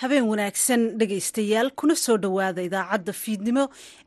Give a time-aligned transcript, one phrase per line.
[0.00, 3.64] habeen wanaagsan dhegaystayaal kuna soo dhowaada idaacadda fiidnimo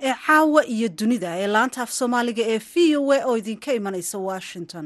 [0.07, 4.17] ee caawa iyo dunida ee laanta af soomaaliga ee v o a oo idinka imanaysa
[4.29, 4.85] washington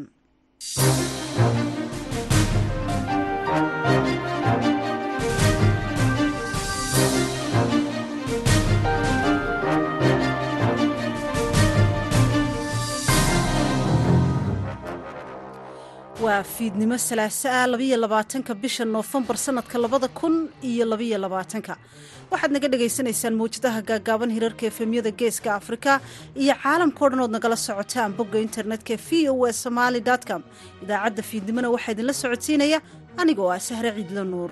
[16.27, 20.35] waa fiidnimo salaaso ah labaiyo labaatanka bisha noofembar sanadka labada kun
[20.71, 21.73] iyo labaiyo labaatanka.
[22.31, 25.91] Waxaad naga dhagaysanaysaan mawjadaha gaagaaban hirarka efemyada geeska afrika
[26.43, 29.99] iyo caalamkao dhan ood nagala socotaan bogga internetka v o a somaali
[30.29, 30.41] com.
[30.83, 32.79] Idaacadda fiidnimona waxaa idinla socodsiinaya
[33.21, 34.51] anigoo ah sahre ciidlo nuur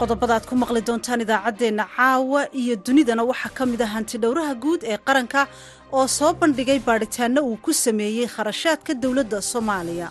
[0.00, 4.80] qodobada aad ku maqli doontaan idaacaddeenna caawa iyo dunidana waxaa ka mid ah hantidhowraha guud
[4.92, 5.40] ee qaranka
[5.98, 10.08] oo soo bandhigay baadhitaanno uu ku sameeyey kharashaadka dowladda soomaaliya.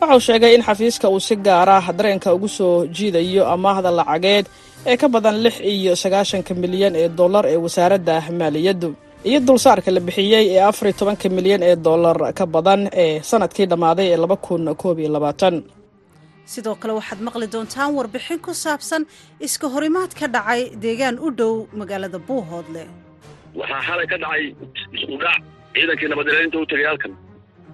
[0.00, 4.46] Wuxuu sheegay in xafiiska uu si gaar ah dareenka ugu soo jiidayo amaahda lacageed
[4.90, 8.88] ee ka badan lix iyo sagaashanka milyan ee dollar ee wasaaradda maaliyaddu
[9.28, 13.66] iyo dulsaarka la bixiyey ee afar iyo tobanka milyan ee dollar ka badan ee sannadkii
[13.72, 15.54] dhammaaday ee laba kun koob iyo labaatan
[16.52, 19.02] sidoo kale waxaad maqli doontaan warbixin ku saabsan
[19.46, 22.82] iska horimaad ka dhacay deegaan u dhow magaalada buuhoodle.
[23.60, 24.42] Waxaa xalay ka dhacay
[24.96, 25.40] isku dhac
[25.74, 27.12] ciidankii nabadgelyinta u tegay halkan.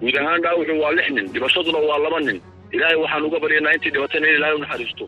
[0.01, 2.37] Guud ahaan dhaawuxu waa lix nin dhibashaduna waa laba nin.
[2.75, 5.05] Ilaahay waxaan uga baryanaa intii dhibatayna in ilaahay u naxariisto.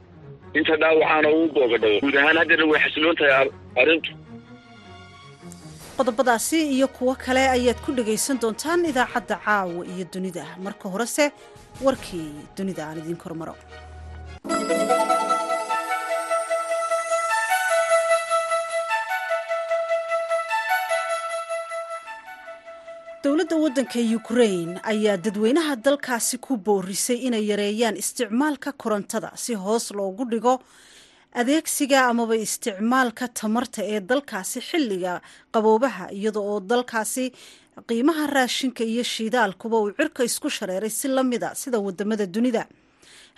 [0.57, 3.49] Inta dhaawacaana uu boogadhayo guud ahaan haddeena way xasiloon tahay
[3.81, 4.11] arrintu.
[5.97, 10.43] Qodobadaasi iyo kuwo kale ayaad ku dhagaysan doontaan idaacadda caawa iyo dunida.
[10.65, 11.25] Marka horese
[11.85, 13.55] warkii dunida aan idiin kormaro.
[23.23, 30.23] Dowladda waddanka ukrain ayaa dadweynaha dalkaasi ku boorisay inay yareeyaan isticmaalka korontada si hoos loogu
[30.31, 30.53] dhigo
[31.39, 35.13] adeegsiga amaba isticmaalka tamarta ee dalkaasi xilliga
[35.53, 37.25] qaboobaha iyada oo dalkaasi
[37.87, 42.63] qiimaha raashinka iyo shiidaalkuba uu cirka isku shareeray si lamida sida waddamada dunida.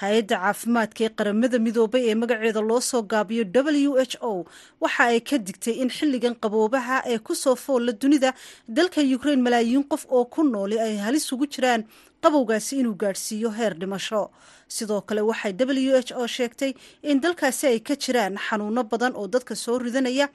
[0.02, 4.46] Hay'adda caafimaadka ee qaramada midoobay ee magaceeda loo soo gaabiyo w h o
[4.82, 8.30] waxa ay ka digtay in xilligan qaboobaha ee ku soo foolla dunida
[8.78, 11.84] dalka ukrain malaayiin qof oo ku nooli ay halis ugu jiraan
[12.24, 14.30] qabowgaasi inuu gaadhsiiyo heer dhimasho.
[14.68, 16.72] Sidoo kale waxay w h o sheegtay
[17.04, 20.28] in dalkaasi ay ka jiraan xanuuno badan oo dadka soo ridanaya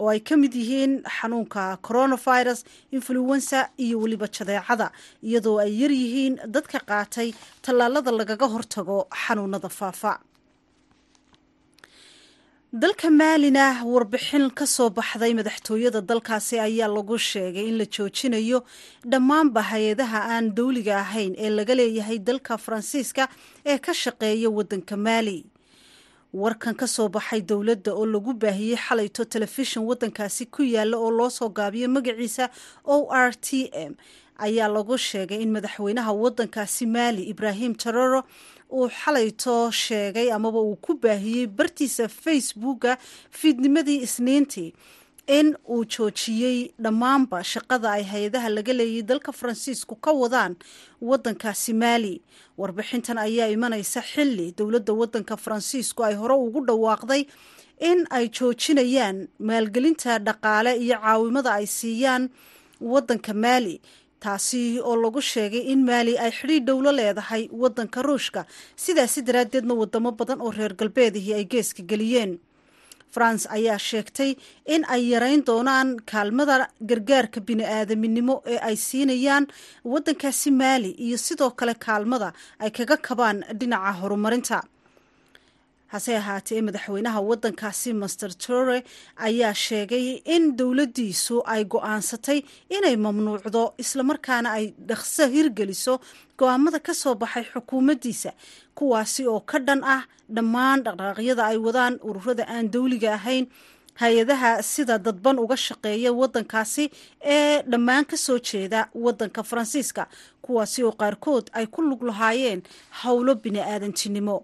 [0.00, 2.64] oo ay ka mid yihiin xanuunka coronavirus
[2.96, 4.88] influenza iyo weliba jadeecada
[5.22, 7.28] iyadoo ay yar yihiin dadka qaatay
[7.62, 10.12] tallaalada lagaga hortago xanuunada faafa
[12.72, 18.64] dalka maalina warbixin ka soo baxday madaxtooyada dalkaasi ayaa lagu sheegay in la joojinayo
[19.04, 23.28] dhammaanba hay'adaha aan dowliga ahayn ee laga leeyahay dalka faransiiska
[23.66, 25.44] ee ka shaqeeya waddanka maali
[26.32, 31.28] warkan ka soo baxay dowladda oo lagu baahiyey xalayto telefishin waddankaasi ku yaalla oo loo
[31.30, 32.48] soo gaabiyo magaciisa
[32.84, 33.92] o r t m
[34.40, 38.24] ayaa lagu sheegay in madaxweynaha waddankaasi maali ibraahim taroro
[38.72, 42.96] uu xalayto sheegay amaba uu ku baahiyey bartiisa facebooka
[43.30, 44.72] fiidnimadii isniintii.
[45.38, 50.56] In uu joojiyey dhammaanba shaqada ay hay'adaha laga leeyay dalka faransiisku ka wadaan
[51.08, 52.14] waddankaasi maali
[52.58, 57.22] warbixintan ayaa imanaysa xilli dowladda waddanka faransiisku ay hore ugu dhawaaqday
[57.90, 59.18] in ay joojinayaan
[59.48, 62.24] maalgelinta dhaqaale iyo caawimada ay siiyaan
[62.92, 63.74] waddanka maali
[64.24, 68.40] taasi oo lagu sheegay in maali ay xidhiidh dhowlo leedahay waddanka ruushka.
[68.84, 72.32] Sidaasi daraaddeedna wadamo badan oo reer galbeedihii ay geeska geliyeen.
[73.14, 74.30] France ayaa sheegtay
[74.74, 79.44] in ay yareyn doonaan kaalmada gargaarka bini-aadaminimo ee ay siinayaan
[79.92, 82.32] waddankaasi maali iyo sidoo kale kaalmada
[82.64, 84.58] ay kaga kabaan dhinaca horumarinta
[85.92, 88.78] hase ahaatee madaxweynaha waddankaasi master tore
[89.28, 92.38] ayaa sheegay in dowladdiisu ay go'aansatay
[92.76, 95.94] inay mamnuucdo islamarkaana ay dhaqso hirgeliso
[96.38, 98.30] go'aamada ka soo baxay xukuumaddiisa
[98.78, 100.02] kuwaasi oo ka dhan ah
[100.36, 103.46] dhammaan dhaqdhaqaaqyada ay wadaan ururada aan dowliga ahayn.
[104.00, 106.84] Hay'adaha sida dadban uga shaqeeya waddankaasi
[107.34, 110.06] ee dhammaan ka soo jeeda waddanka faransiiska
[110.44, 112.62] kuwaasi oo qaarkood ay ku lug lahaayeen
[113.04, 114.36] howlo bini-aadantinimo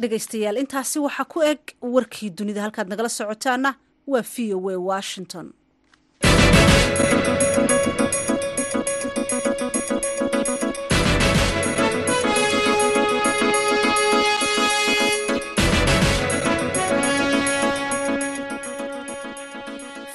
[0.00, 0.56] dhegaystayaal.
[0.62, 1.60] Intaasi waxaa ku eg
[1.94, 3.70] warkii dunida halkaad nagala socotaana
[4.12, 5.46] waa v o a washington.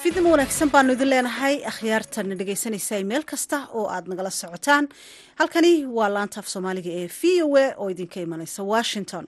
[0.02, 1.54] Fidnimo wanaagsan baanu idin leenahay.
[1.70, 4.84] Akhyaartana dhegaysanaysay meel kasta oo aad nagala socotaan.
[5.40, 9.24] Halkani waa laanta af soomaaliga ee v o a oo idinka imanaysa washington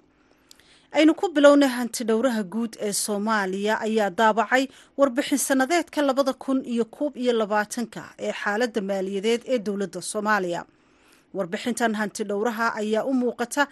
[0.99, 4.65] aynu ku bilownay hanti dhowraha guud ee soomaaliya ayaa daabacay
[4.99, 10.63] warbixin sanadeedka labada kun iyo koob iyo labaatanka ee xaaladda maaliyadeed ee dowladda soomaaliya.
[11.35, 13.63] Warbixintan hanti dhowraha ayaa u muuqata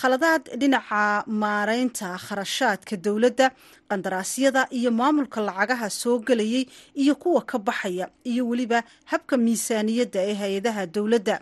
[0.00, 1.02] khaladaad dhinaca
[1.42, 3.46] maareynta kharashaadka dowladda
[3.90, 6.64] qandaraasyada iyo maamulka lacagaha soo gelayay
[7.02, 11.36] iyo kuwa ka baxaya iyo weliba habka miisaaniyadda ee hay'adaha dowladda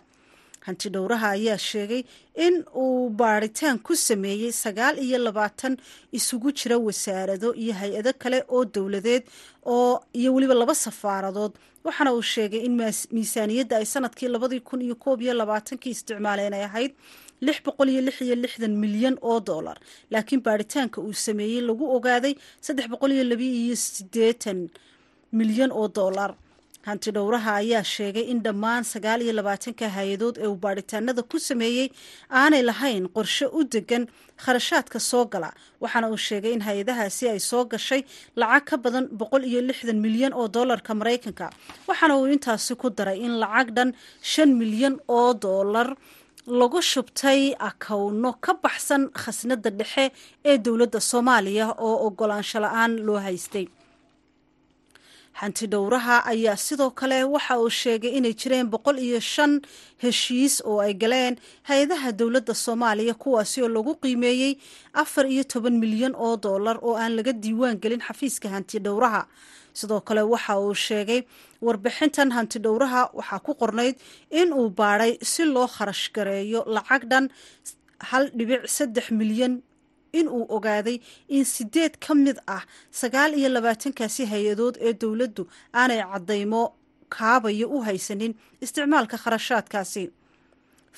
[0.67, 2.01] hanti dhowraha ayaa sheegay
[2.45, 5.73] in uu baaritaan ku sameeyey sagaal iyo labaatan
[6.19, 9.23] isugu jira wasaarado iyo hay'ado kale oo dowladeed
[9.75, 11.53] oo iyo weliba laba safaaradood
[11.85, 12.73] waxaana uu sheegay in
[13.15, 16.91] miisaaniyadda ay sannadkii labadii kun iyo koob iyo labaatankii isticmaaleen ay ahayd
[17.45, 19.77] lix boqol iyo lix iyo lixdan milyan oo dollar.
[20.11, 22.33] Laakiin baaritaanka uu sameeyey lagu ogaaday
[22.65, 24.59] saddex boqol iyo labi iyo sideetan
[25.39, 26.31] milyan oo dollar
[26.87, 31.87] hanti dhowraha ayaa sheegay in dhammaan sagaal labaatanka hay'adood ee uu baaritaanada ku sameeyey
[32.41, 34.03] aanay lahayn qorshe u degan
[34.45, 35.49] kharashaadka soo gala
[35.83, 38.01] waxaana uu sheegay in hay'adahaasi ay soo gashay
[38.41, 41.45] lacag ka badan boqol iyo lixdan milyan oo dollarka maraykanka
[41.89, 43.89] waxaana uu intaasi ku daray in lacag dhan
[44.31, 45.87] shan milyan oo dollar
[46.59, 50.05] lagu shubtay akawno ka baxsan khasnada dhexe
[50.49, 53.65] ee dowladda soomaaliya oo ogolaansho la'aan loo haystay
[55.41, 59.61] hanti dhowraha ayaa sidoo kale waxa uu sheegay inay jireen boqol iyo shan
[60.03, 61.35] heshiis oo ay galeen
[61.69, 64.53] hay'adaha dowladda soomaaliya kuwaasi oo lagu qiimeeyey
[64.93, 69.21] afar iyo toban milyan oo dollar oo aan laga diiwaan gelin xafiiska hanti dhowraha
[69.73, 71.21] sidoo kale waxa uu sheegay
[71.61, 73.95] warbixintan hanti dhowraha waxaa ku qornayd
[74.29, 77.25] in uu baadhay si loo kharash gareeyo lacag dhan
[78.09, 79.53] hal dhibic saddex milyan
[80.19, 80.97] in uu ogaaday
[81.37, 82.63] in sideed ka mid ah
[83.01, 85.43] sagaal iyo labaatankaasi hay'adood ee dowladdu
[85.79, 86.61] aanay caddaymo
[87.15, 88.33] kaabayo u haysanin
[88.63, 90.03] isticmaalka kharashaadkaasi.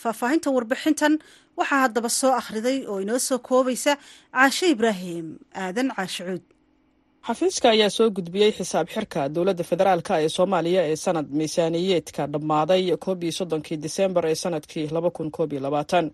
[0.02, 1.14] Faahfaahinta warbixintan
[1.60, 3.94] waxaa haddaba soo akhriday oo inoo soo koobaysa
[4.36, 5.28] caashe ibraahim
[5.64, 6.44] aadan caashicuud
[7.28, 13.20] xafiiska ayaa soo gudbiyey xisaab xirka dowladda federaalk ee soomaaliya ee sanad miisaaniyeedka dhammaaday koob
[13.24, 16.06] iyo soddonkii disembar ee sannadkii laba kun koob iyo labaatan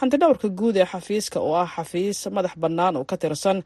[0.00, 3.58] hantidhowrka guud ee xafiiska oo ah xafiis madax bannaan oo ka tirsan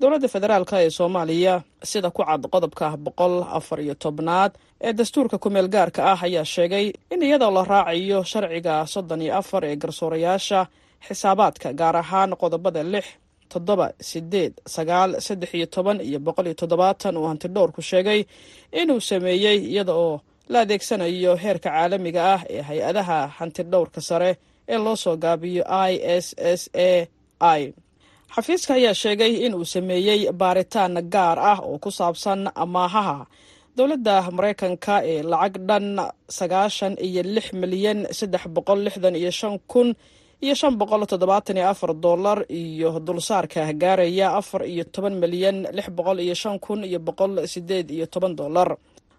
[0.00, 1.54] dowladda federaalk ee soomaaliya
[1.90, 4.52] sida ku cad qodobka boqol afar iyo tobnaad
[4.86, 9.62] ee dastuurka kumeel gaarka ah ayaa sheegay in iyadoo la raacayo sharciga soddon iyo afar
[9.70, 10.60] ee garsoorayaasha
[11.06, 13.06] xisaabaadka gaar ahaan qodobada lix
[13.52, 18.20] toddoba sideed sagaal saddex iyo toban iyo boqol iyo toddobaatan uu hantidhowrku sheegay
[18.80, 20.14] inuu sameeyey iyada oo
[20.52, 24.30] la adeegsanayo heerka caalamiga ah ee hay'adaha hantidhowrka sare
[24.72, 25.92] ee loo soo gaabiyo i
[26.24, 27.06] s s a
[27.58, 27.62] i.
[28.34, 33.18] Xafiiska ayaa sheegay in uu sameeyey baaritaan gaar ah oo ku saabsan amaahaha
[33.76, 35.86] dowladda maraykanka ee lacag dhan
[36.38, 39.88] sagaashan iyo lix milyan saddex boqol lixdan iyo shan kun
[40.44, 45.86] iyo shan boqol toddobaatan iyo afar dollar iyo dulsaarka gaaraya afar iyo toban milyan lix
[45.98, 48.68] boqol iyo shan kun iyo boqol sideed iyo toban dollar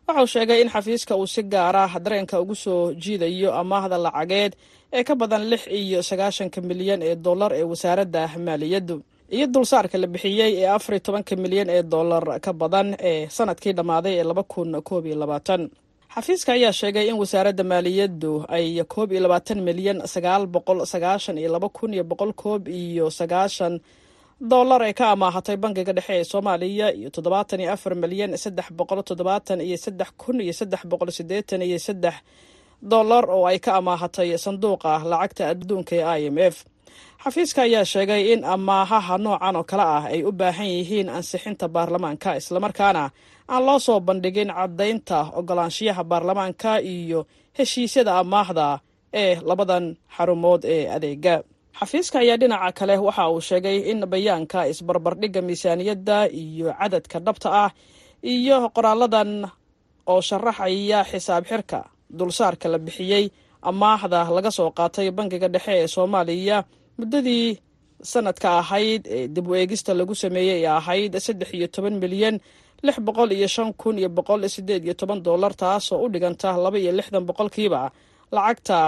[0.08, 4.54] waxauu sheegay in xafiiska uu si gaar ah dareenka ugu soo jiidayo amaahda lacageed
[4.98, 8.96] ee ka badan lix iyo sagaashanka milyan ee dollar ee wasaaradda maaliyaddu
[9.36, 13.74] iyo dulsaarka la bixiyey ee afar iyo tobanka milyan ee dollar ka badan ee sannadkii
[13.78, 15.62] dhammaaday ee laba kun koob iyo labaatan.
[16.16, 21.50] Xafiiska ayaa sheegay in wasaaradda maaliyaddu ay koob iyo labaatan milyan sagaal boqol sagaashan iyo
[21.56, 23.74] laba kun iyo boqol koob iyo sagaashan
[24.52, 29.00] dollar ee ka amaahatay bangiga dhexe ee soomaaliya iyo toddobaatan iyo afar milyan saddex boqol
[29.10, 32.16] toddobaatan iyo saddex kun iyo saddex boqol siddeetan iyo saddex
[32.92, 36.56] dollar oo ay ka amaahatay sanduuqa lacagta adduunka ee i m f.
[37.24, 42.30] Xafiiska ayaa sheegay in amaahaha noocan oo kale ah ay u baahan yihiin ansixinta baarlamaanka
[42.40, 43.04] islamarkaana
[43.54, 47.20] aan loo soo bandhigin caddaynta ogolaanshiyaha baarlamaanka iyo
[47.58, 48.68] heshiisyada amaahda
[49.22, 49.86] ee labadan
[50.16, 51.36] xarumood ee adeega
[51.80, 57.72] xafiiska ayaa dhinaca kale waxa uu sheegay in bayaanka isbarbardhigga miisaaniyadda iyo cadadka dhabta ah
[58.34, 59.32] iyo qoraaladan
[60.12, 61.80] oo sharaxaya xisaab xirka.
[62.20, 63.25] Dulsaarka la bixiyey
[63.70, 66.58] amaahda laga soo qaatay bangiga dhexe ee soomaaliya
[67.00, 67.48] muddadii
[68.12, 72.36] sanadka ahayd ee dib u eegista lagu sameeyey ee ahayd saddex iyo toban milyan
[72.86, 76.77] lix boqol iyo shan kun iyo boqol sideed iyo toban dollar taasoo u dhiganta laba
[76.84, 77.82] iyo lixdan boqolkiiba
[78.36, 78.80] lacagta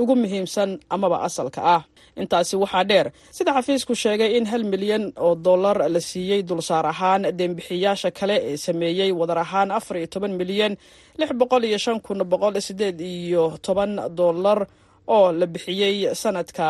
[0.00, 1.82] ugu muhiimsan amaba asalka ah.
[2.22, 7.22] Intaasi waxaa dheer sida xafiisku sheegay in hal milyan oo dollar la siiyey dulsaar ahaan
[7.38, 10.72] deembixiyaasha kale ee sameeyey wadar ahaan afar iyo toban milyan
[11.20, 14.58] lix boqol iyo shan kun boqol sideed iyo toban dollar
[15.14, 16.68] oo la bixiyey sanadka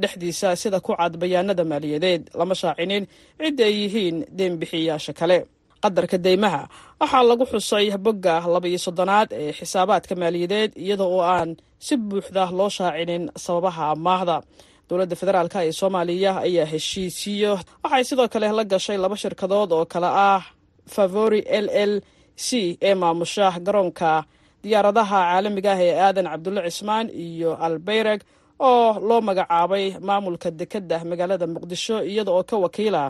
[0.00, 2.22] dhexdiisa sida ku cad bayaanada maaliyadeed.
[2.38, 3.04] Lama shaacinin
[3.40, 5.38] cidda ay yihiin deembixiyaasha kale.
[5.82, 6.62] Qadarka deymaha
[7.00, 11.50] waxaa lagu xusay bogga laba-iyo soddonaad ee xisaabaadka maaliyadeed iyada oo aan
[11.86, 14.36] si buuxda loo shaacinin sababaha amaahda
[14.88, 17.52] dowladda federaalk ee soomaaliya ayaa heshiisiyo.
[17.84, 20.42] Waxay sidoo kale la gashay laba shirkadood oo kale ah.
[20.94, 21.92] Favori l l
[22.46, 24.10] c ee maamusha garoonka.
[24.62, 28.20] Diyaaradaha caalamiga ah ee aadan cabdulle cismaan iyo albeyreg
[28.70, 33.02] oo loo magacaabay maamulka dekedda magaalada muqdisho iyada oo ka wakiila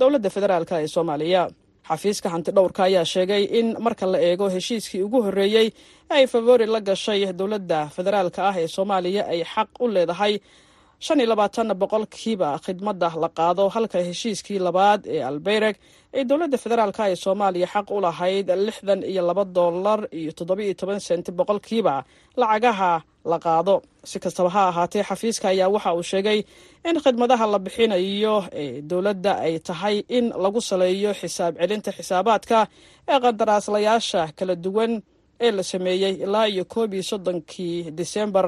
[0.00, 1.42] dowladda federaalk ee soomaaliya
[1.90, 5.68] xafiiska hanti dhowrka ayaa sheegay in marka la eego heshiiskii ugu horreeyey
[6.16, 10.34] ay favori la gashay dowladda federaalk ah ee soomaaliya ay xaq u leedahay
[11.06, 15.76] shan iyo labaatan boqolkiiba khidmadda la qaado halka heshiiskii labaad ee albeyreg
[16.16, 21.00] ay dowladda federaalk ee soomaaliya xaq u lahayd lixdan iyo laba dollar iyo toddoba-iyo toban
[21.08, 21.94] senti boqolkiiba
[22.40, 22.92] lacagaha
[23.30, 23.74] la qaado.
[24.10, 26.38] Si kastaba ha ahaatee xafiiska ayaa waxa uu sheegay
[26.88, 32.58] in khidmadaha la bixinayo ee dowladda ay tahay in lagu saleeyo xisaab celinta xisaabaadka
[33.10, 34.92] ee qandaraaslayaasha kala duwan
[35.44, 38.46] ee la sameeyey ilaa iyo koob iyo soddonkii disembar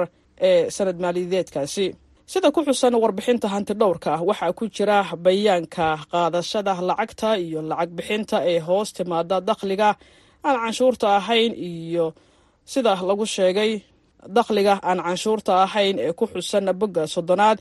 [0.49, 1.87] ee sanad maaliyadeedkaasi.
[2.33, 7.91] Sida ku xusan warbixinta hanti dhowrka ah waxaa ku jira bayaanka qaadashada lacagta iyo lacag
[7.99, 9.89] bixinta ee hoos timaada dakhliga
[10.47, 12.07] aan canshuurta ahayn iyo
[12.73, 13.73] sida lagu sheegay
[14.27, 17.59] dakhliga aan canshuurta ahayn ee ku xusan bogga soddonaad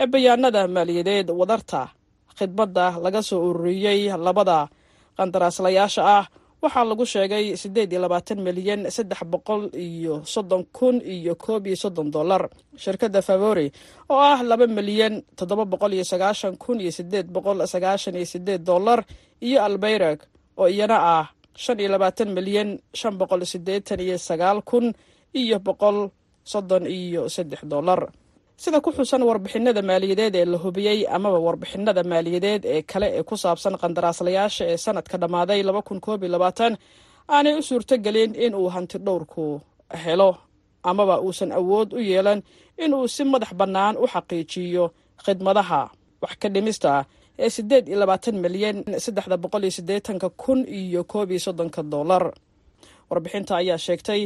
[0.00, 1.82] ee bayaanada maaliyadeed wadarta.
[2.38, 4.68] Khidmadda laga soo ururiyey labada
[5.18, 6.24] qandaraaslayaasha ah
[6.62, 11.76] waxaa lagu sheegay siddeed iyo labaatan milyan saddex boqol iyo soddon kun iyo koob iyo
[11.84, 12.42] soddon dollar.
[12.82, 13.66] Shirkadda favori
[14.12, 18.62] oo ah laba milyan toddoba boqol iyo sagaashan kun iyo siddeed boqol sagaashan iyo siddeed
[18.70, 19.00] dollar
[19.40, 20.18] iyo albeyreg
[20.60, 22.68] oo iyana ah shan iyo labaatan milyan
[23.00, 24.92] shan boqol siddeetan iyo sagaal kun
[25.42, 25.98] iyo boqol
[26.52, 28.00] soddon iyo saddex dollar.
[28.62, 33.34] Sida ku xusan warbixinada maaliyadeed ee la hubiyey amaba warbixinada maaliyadeed ee kale ee ku
[33.42, 36.72] saabsan qandaraaslayaasha ee sanadka dhammaaday laba kun koob iyo labaatan
[37.34, 39.44] aanay u suurtogelin in uu hanti dhowrku
[40.04, 40.30] helo.
[40.90, 42.40] Amaba uusan awood u yeelan
[42.84, 44.84] in uu si madax bannaan u xaqiijiyo
[45.24, 45.82] khidmadaha.
[46.22, 46.92] Wax ka dhimista
[47.42, 52.24] ee siddeed iyo labaatan milyan saddexda boqol iyo siddeetanka kun iyo koob iyo soddonka dollar
[53.10, 54.22] warbixinta ayaa sheegtay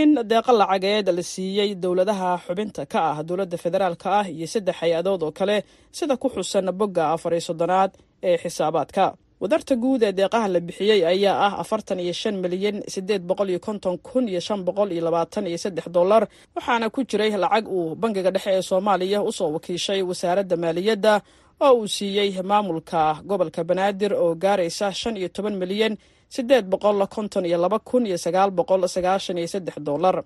[0.00, 5.22] in deeqo lacageed la siiyey dowladaha xubinta ka ah dowladda federaalk ah iyo saddex hay'adood
[5.26, 5.56] oo kale
[5.98, 7.90] sida ku xusan bogga afar iyo soddonaad
[8.28, 9.04] ee xisaabaadka.
[9.42, 13.60] Wadarta guud ee deeqaha la bixiyey ayaa ah afartan iyo shan milyan siddeed boqol iyo
[13.66, 16.22] konton kun iyo shan boqol iyo labaatan iyo saddex dollar
[16.56, 21.12] waxaana ku jiray lacag uu bangiga dhexe ee soomaaliya u soo wakiishay wasaaradda maaliyadda
[21.66, 25.94] oo uu siiyey maamulka gobolka banaadir oo gaaraysa shan iyo toban milyan
[26.28, 30.22] siddeed boqol konton iyo laba kun iyo sagaal boqol sagaashan iyo saddex dollar.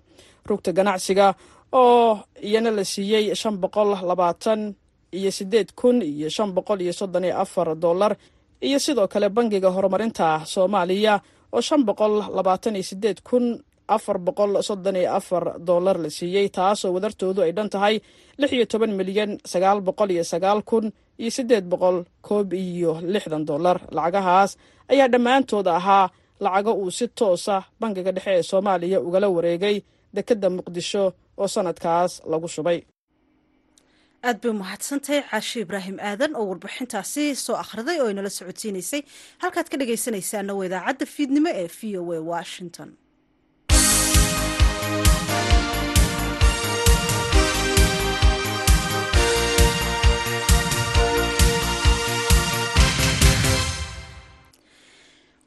[0.47, 1.35] Rugta ganacsiga
[1.73, 4.75] oo iyana la siiyey shan boqol labaatan
[5.13, 8.15] iyo siddeed kun iyo shan boqol iyo soddon iyo afar dollar.
[8.61, 11.21] Iyo sidoo kale bangiga horumarinta soomaaliya
[11.53, 13.45] oo shan boqol labaatan iyo siddeed kun
[13.87, 17.95] afar boqol soddon iyo afar dollar la siiyey taasoo wadartoodu ay dhan tahay
[18.39, 20.85] lix iyo toban milyan sagaal boqol iyo sagaal kun
[21.21, 23.77] iyo siddeed boqol koob iyo lixdan dollar.
[23.95, 24.51] Lacagahaas
[24.93, 26.05] ayaa dhammaantooda ahaa
[26.45, 29.77] lacago uu si toosa bangiga dhexe ee soomaaliya ugala wareegay
[30.15, 31.03] dekedda muqdisho
[31.41, 32.79] oo sanadkaas lagu shubay.
[34.27, 39.01] Aad bay umahadsantahay caashi ibraahim aadan oo warbixintaasi soo akhriday oo inala socodsiinaysay.
[39.41, 42.89] Halkaad ka dhagaysanaysaana waa idaacadda fiidnimo ee v o a washington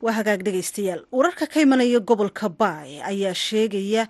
[0.02, 4.02] waa hagaag dhegaystayaal wararka ka imanaya gobolka baay ayaa sheegaya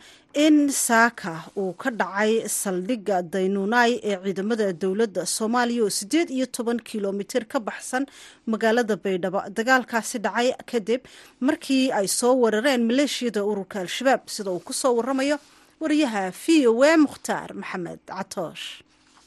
[0.44, 6.80] in saaka uu ka dhacay saldhigga daynuunaay ee ciidamada dowladda soomaaliya oo siddeed iyo toban
[6.80, 8.06] kilomitir ka baxsan
[8.46, 9.40] magaalada baydhabo.
[9.58, 11.00] Dagaalkaasi dhacay kadib
[11.40, 14.20] markii ay soo weerareen maleeshiyada ururka al-shabaab.
[14.34, 15.37] Sida uu ku soo waramayo
[15.80, 18.64] wariyaha v o a mukhtaar maxamed catoosh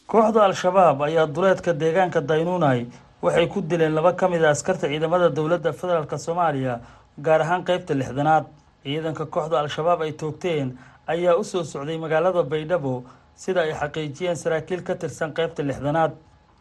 [0.10, 2.80] kooxda al-shabaab ayaa duleedka deegaanka daynuunay
[3.26, 6.80] waxay ku dileen laba ka mid a askarta ciidamada dowladda federaalk soomaaliya
[7.26, 8.46] gaar ahaan qeybta lixdanaad.
[8.84, 10.78] Ciidanka kooxda al-shabaab ay toogteen
[11.08, 13.04] ayaa u soo socday magaalada baydhabo
[13.36, 16.12] sida ay xaqiijiyeen saraakiil ka tirsan qeybta lixdanaad.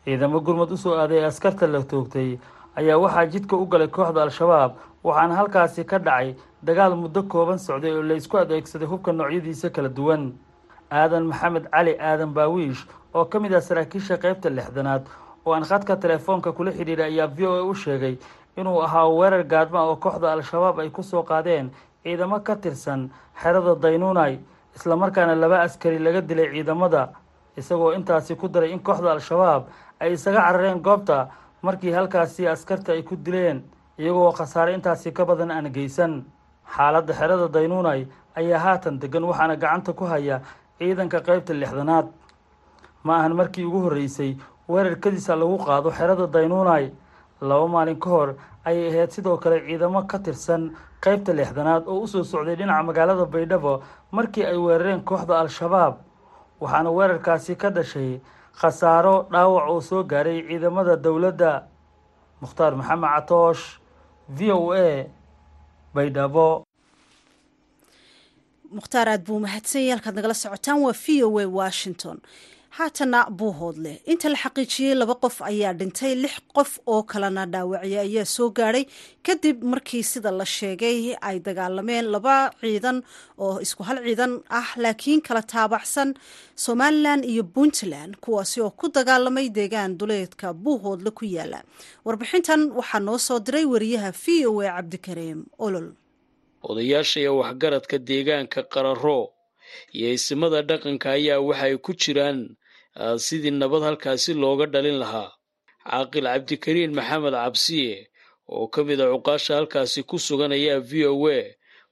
[0.04, 2.38] Ciidamo gurmud u soo aaday ee askarta la toogtay
[2.76, 4.72] ayaa waxaa jidka u galay kooxda al-shabaab
[5.04, 9.88] waxaana halkaasi ka dhacay dagaal muddo kooban socday oo la isku adeegsaday hubka noocyadiisa kala
[9.88, 10.32] duwan.
[10.90, 15.02] Aadan maxamed cali aadan baawiish oo ka mid ah saraakiisha qeybta lixdanaad
[15.46, 18.16] oo aan khadka telefoonka kula xidhiidhay ayaa v o a u sheegay
[18.56, 21.70] inuu ahaa weerar gaadma oo kooxda al-shabaab ay ku soo qaadeen
[22.02, 23.10] ciidamo ka tirsan
[23.42, 24.38] xerada daynuunay
[24.76, 27.08] islamarkaana laba askari laga dilay ciidamada
[27.56, 29.62] isagoo intaasi ku daray in kooxda al-shabaab
[30.00, 31.28] ay isaga carareen goobta
[31.62, 33.62] markii halkaasi askarta ay ku dileen
[33.98, 36.24] iyagoo khasaare intaasi ka badan aan geysan.
[36.76, 40.40] Xaaladda xerada daynuunay ayaa haatan degan waxaana gacanta ku haya
[40.78, 42.06] ciidanka qeybta lixdanaad.
[43.04, 44.36] Ma ahan markii ugu horreysay
[44.68, 46.84] weerar kadisa lagu qaado xerada daynuunay
[47.40, 48.30] laba maalin ka hor
[48.64, 50.62] ayay ahayd sidoo kale ciidamo ka tirsan
[51.04, 55.94] qeybta lixdanaad oo u soo socday dhinaca magaalada baydhabo markii ay weerareen kooxda al-shabaab
[56.60, 58.20] waxaana weerarkaasi ka dhashay
[58.60, 61.52] khasaaro dhaawac oo soo gaaray ciidamada dowladda.
[62.42, 63.64] Mukhtaar maxamed catoosh
[64.36, 65.06] v o a
[65.94, 66.64] baydhabo
[68.76, 72.16] mukhtaar aad buu mahadsanyay halkaad nagala socotaan waa v o a washington
[72.76, 78.24] haatana buuhoodle inta la xaqiijiyey laba qof ayaa dhintay lix qof oo kalena dhaawacya ayaa
[78.36, 78.84] soo gaadhay
[79.26, 82.98] kadib markii sida la sheegay ay dagaalameen laba ciidan
[83.44, 86.10] oo isku hal ciidan ah laakiin kala taabacsan
[86.64, 91.60] somalilan iyo puntland kuwaasi oo ku dagaalamay deegaan duleedka buuhoodle ku yaalla.
[92.06, 95.88] Warbixintan waxaa noo soo diray wariyaha v o a cabdikareem olol.
[96.64, 99.30] Iyo waxgaradka deegaanka qararo
[99.92, 102.56] iyo isimada dhaqanka ayaa waxay ku jiraan
[103.26, 105.30] sidii nabad halkaasi looga dhalin lahaa.
[105.90, 108.06] Caaqil cabdikariin maxamed cabsiye
[108.48, 111.40] oo ka mid a cuqaasha halkaasi ku sugan ayaa v o a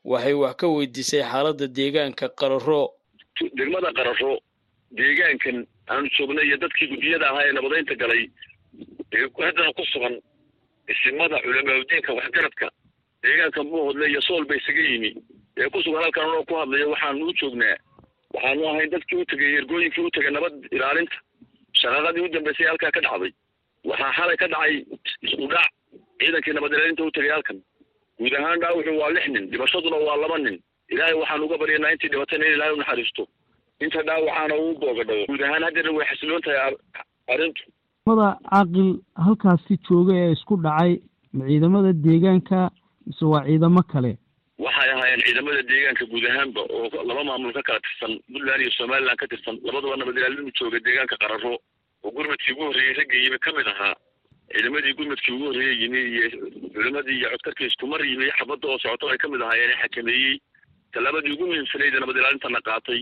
[0.04, 2.82] waxay wax ka weydiisay xaaladda deegaanka qararo
[3.58, 4.32] degmada qararo
[4.98, 5.56] deegaankan
[5.92, 8.22] aanu joognay iyo dadkii guddiyada ahaa ee nabadeynta galay
[9.44, 10.14] haddana ku sugan
[10.92, 12.66] isimada culamaauddiinka waxgaradka
[13.22, 15.10] deegaankan buuhodle iyo sool ba isaga yimi.
[15.60, 17.76] Ee ku sugan halkan anoo ku hadlaya waxaanu u joognaa
[18.34, 21.16] waxaanu ahayn dadkii u tegay ergooyinkii u tegay nabad ilaalinta.
[21.80, 23.32] Shaqaaqadii u dambeysay halkaa ka dhacday.
[23.90, 24.74] Waxaa xalay ka dhacay
[25.26, 25.68] isku dhac
[26.20, 27.58] ciidankii nabad ilaalinta u tegay halkan.
[28.18, 29.44] Guud ahaan dhaawaxu waa lix nin.
[29.50, 30.56] Dhibashaduna waa laba nin.
[30.92, 33.24] Ilaahay waxaan uga baryanaa intii dhibatayna in ilaahay u naxariisto.
[33.84, 36.76] Inta dhaawacaana uu boogadhawo guud ahaan haddeena way xasiloon tahay
[37.34, 37.62] arrintu.
[38.06, 38.90] Mada caaqil
[39.24, 40.92] halkaasi jooga ee isku dhacay
[41.36, 42.70] ma ciidamada deegaanka
[43.06, 44.12] mise waa ciidamo kale
[44.58, 49.18] waxay ahaayeen ciidamada deegaanka guud ahaanba oo laba maamul ka kala tirsan puntland iyo somaliland
[49.22, 51.54] ka tirsan labadaba nabad ilaalinu jooga deegaanka qararo
[52.04, 53.94] oo gurmadkii ugu horreeyey ragga yimi ka mid ahaa.
[54.52, 56.26] Ciidamadii gurmadkii ugu horreeyey yimi iyo
[56.74, 60.34] culimadii iyo codkarkii iskumar yimi xabadda oo socoto ay ka mid ahaayeen ee xakameeyey.
[60.92, 63.00] Tallaabadii ugu muhiimsanayd nabad ilaalintana qaatay.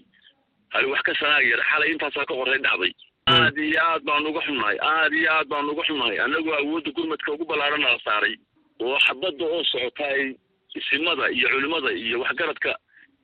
[0.75, 2.93] Hali wax ka sanaagya xalay intaasaa ka horey dhacday.
[3.35, 6.19] Aad iyo aad baanu uga xunnahay aad iyo aad baanu uga xunnahay.
[6.25, 8.35] Annagoo awoodda gurmadka ugu ballaarana la saaray
[8.85, 10.25] oo xabadda oo socota ay
[10.79, 12.71] isimada iyo culimada iyo waxgaradka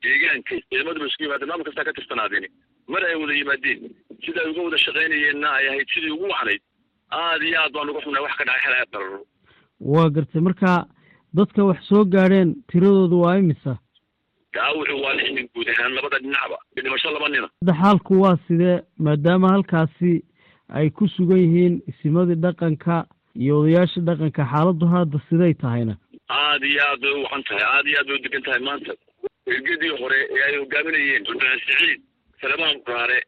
[0.02, 2.46] deegaanka ciidamadaba isku yimaadeen maamul kastaa ka tirsanaadeen
[2.92, 3.80] mar ay wada yimaadeen
[4.24, 6.62] sida ay uga wada shaqaynayeenna ay ahayd sidii ugu wacnayd
[7.20, 9.20] aad iyo aad baan uga xunnahay wax ka dhacay xalaa qararo
[9.80, 10.40] waa gartay.
[10.46, 10.70] Marka
[11.38, 13.72] dadka wax soo gaadheen tiradoodu waa imisa?
[14.54, 17.48] Daawuxu waa lix nin guud ahaan labada dhinacba dhimasho laba nina.
[17.60, 18.76] Hadda xaalku waa sidee?
[18.98, 20.12] Maadaama halkaasi
[20.78, 22.96] ay ku sugan yihiin isimadii dhaqanka
[23.42, 25.94] iyo odayaashii dhaqanka xaaladdu hadda siday tahayna
[26.28, 28.92] aad iyo aad bay u wacan tahay aad iyo aad bay u degan tahay maanta.
[29.54, 32.00] Ergadii hore ee ay hogaaminayeen sultaan siciid
[32.42, 33.18] salamaan buraare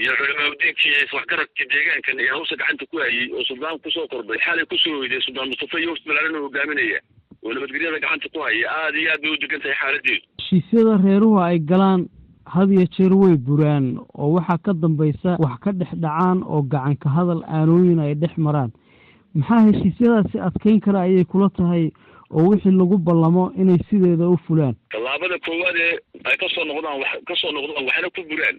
[0.00, 4.38] iyo culamaauddiinkii waxgaradkii deegaankan ee hawsa gacanta ku hayey oo suldaan ku soo kordhay.
[4.46, 7.00] Xalay ku soo weyday suldaan mustafa iyo wafd ballaaran oo hogaaminaya
[7.44, 11.38] oo nabadgelyada gacanta ku haya aad iyo aad bay u degan tahay xaaladeedu heshiisyada reeruhu
[11.48, 12.00] ay galaan
[12.54, 13.86] had iyo jeer way buraan
[14.20, 18.70] oo waxaa ka dambaysa wax ka dhex dhacaan oo gacanka hadal aanooyin ay dhex maraan.
[19.34, 21.90] Maxaa heshiisyadaasi adkeyn kara ayay kula tahay
[22.30, 24.74] oo wixii lagu ballamo inay sideeda u fulaan.
[24.90, 28.56] Tallaabada koowaad ee ay ka soo noqdaan wax ka soo noqdaan waxna ku buraan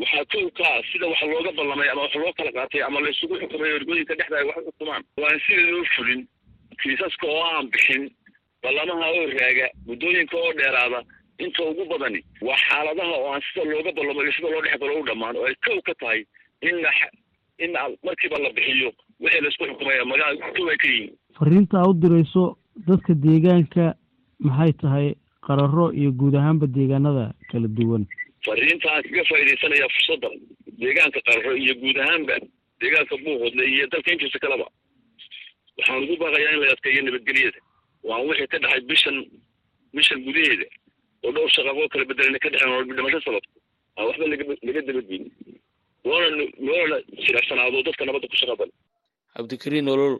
[0.00, 3.70] waxaa kow kaa sida wax looga ballamay ama wax loo kala qaatay ama laysugu xukumay
[3.78, 6.20] ergooyinka dhexda ay wax u xukumaan waan sida loo fulin
[6.82, 8.04] kiisaska oo aan bixin
[8.62, 11.00] ballamaha oo raaga muddooyinka oo dheeraada.
[11.38, 15.00] Inta ugu badani waa xaaladaha oo aan sida looga ballamo iyo sida loo dhex galo
[15.00, 16.20] u dhammaan oo ay kow ka tahay
[16.62, 16.76] in
[17.58, 17.72] in
[18.06, 22.44] markiiba la bixiyo wixii laysku xukumaya magaa kow ay ka yihiin fariinta aa u dirayso
[22.88, 23.84] dadka deegaanka
[24.46, 25.06] maxay tahay
[25.46, 28.02] qararo iyo guud ahaanba deegaanada kala duwan.
[28.46, 30.28] Fariinta aan kaga faaidaysanaya fursadda
[30.82, 32.34] deegaanka qararo iyo guud ahaanba
[32.80, 34.66] deegaanka buuhodle iyo dalka intiisa kaleba.
[35.78, 37.58] Waxaan ugu baaqayaa in la adkeeyo nabadgelyada.
[38.08, 39.16] Waan wixii ka dhacay bishan
[39.96, 40.66] bishan gudaheeda
[41.24, 43.50] oo dhowr shaqaqoo kala bedelana ka dhexeen oo dhimasho sababto
[43.98, 45.24] aan waxba laga laga dabadgeyn
[46.04, 46.28] loona
[46.68, 48.70] loona jiracsanaado dadka nabadda ku shaqadan
[49.34, 50.14] cabdikariin nolol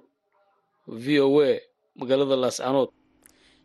[0.89, 1.61] v o a
[2.01, 2.91] magaalada laascanood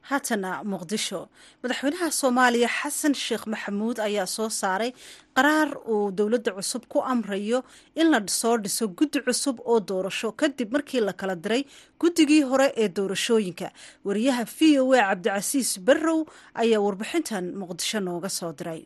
[0.09, 1.19] haatana muqdisho
[1.63, 4.91] madaxweynaha soomaaliya xasan sheekh maxamuud ayaa soo saaray
[5.37, 7.59] qaraar uu dowladda cusub ku amrayo
[7.95, 11.63] in la soo dhiso guddi cusub oo doorasho kadib markii la kala diray
[12.01, 13.67] guddigii hore ee doorashooyinka.
[14.05, 16.19] Wariyaha v o a cabdicasiis barrow
[16.63, 18.81] ayaa warbixintan muqdisho nooga soo diray.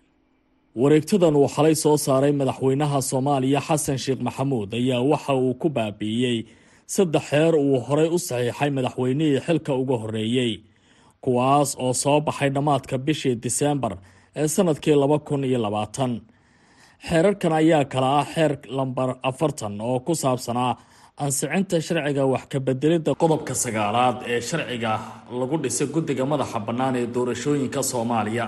[0.76, 6.38] Wareegtadan uu xalay soo saaray madaxweynaha soomaaliya xasan sheekh maxamuud ayaa waxa uu ku baabi'iyey
[6.96, 10.52] saddex xeer uu horay u saxiixay madaxweynihii xilka uga horreeyey
[11.24, 13.94] kuwaas oo soo baxay dhammaadka bishii diseembar
[14.36, 16.22] ee sannadkii laba kun iyo labaatan.
[17.08, 20.72] Xeerarkan ayaa kala ah xeer lambar afartan oo ku saabsanaa
[21.24, 24.92] ansicinta sharciga wax ka bedelidda qodobka sagaalaad ee sharciga
[25.40, 28.46] lagu dhisay guddiga madaxa bannaan ee doorashooyinka soomaaliya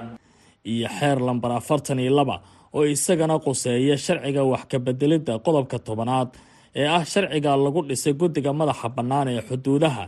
[0.74, 2.36] iyo xeer lambar afartan iyo laba
[2.78, 6.30] oo isagana quseeya sharciga wax ka bedelidda qodobka tobanaad
[6.76, 10.06] ee ah sharciga lagu dhisay guddiga madaxa bannaan ee xuduudaha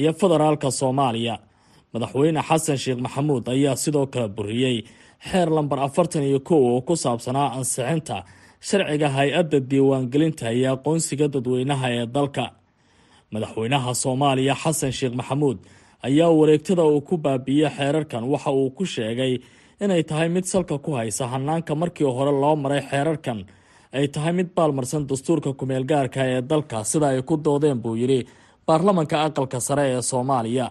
[0.00, 1.34] iyo federaalka soomaaliya.
[1.92, 4.76] Madaxweyne xasan sheekh maxamuud ayaa sidoo kale buriyey
[5.28, 8.16] xeer lambar afartan iyo kow oo ku saabsanaa ansixinta
[8.68, 12.44] sharciga hay'adda diiwaangelinta iyo aqoonsiga dadweynaha ee dalka.
[13.32, 15.58] Madaxweynaha soomaaliya xasan sheekh maxamuud
[16.08, 19.32] ayaa wareegtada uu ku baabiiyey xeerarkan waxa uu ku sheegay
[19.84, 23.38] inay tahay mid salka ku haysa hanaanka markii hore loo maray xeerarkan
[23.98, 28.20] ay tahay mid baalmarsan dastuurka kumeel gaarka ee dalka sida ay ku doodeen buu yidhi
[28.66, 30.66] baarlamanka aqalka sare ee soomaaliya.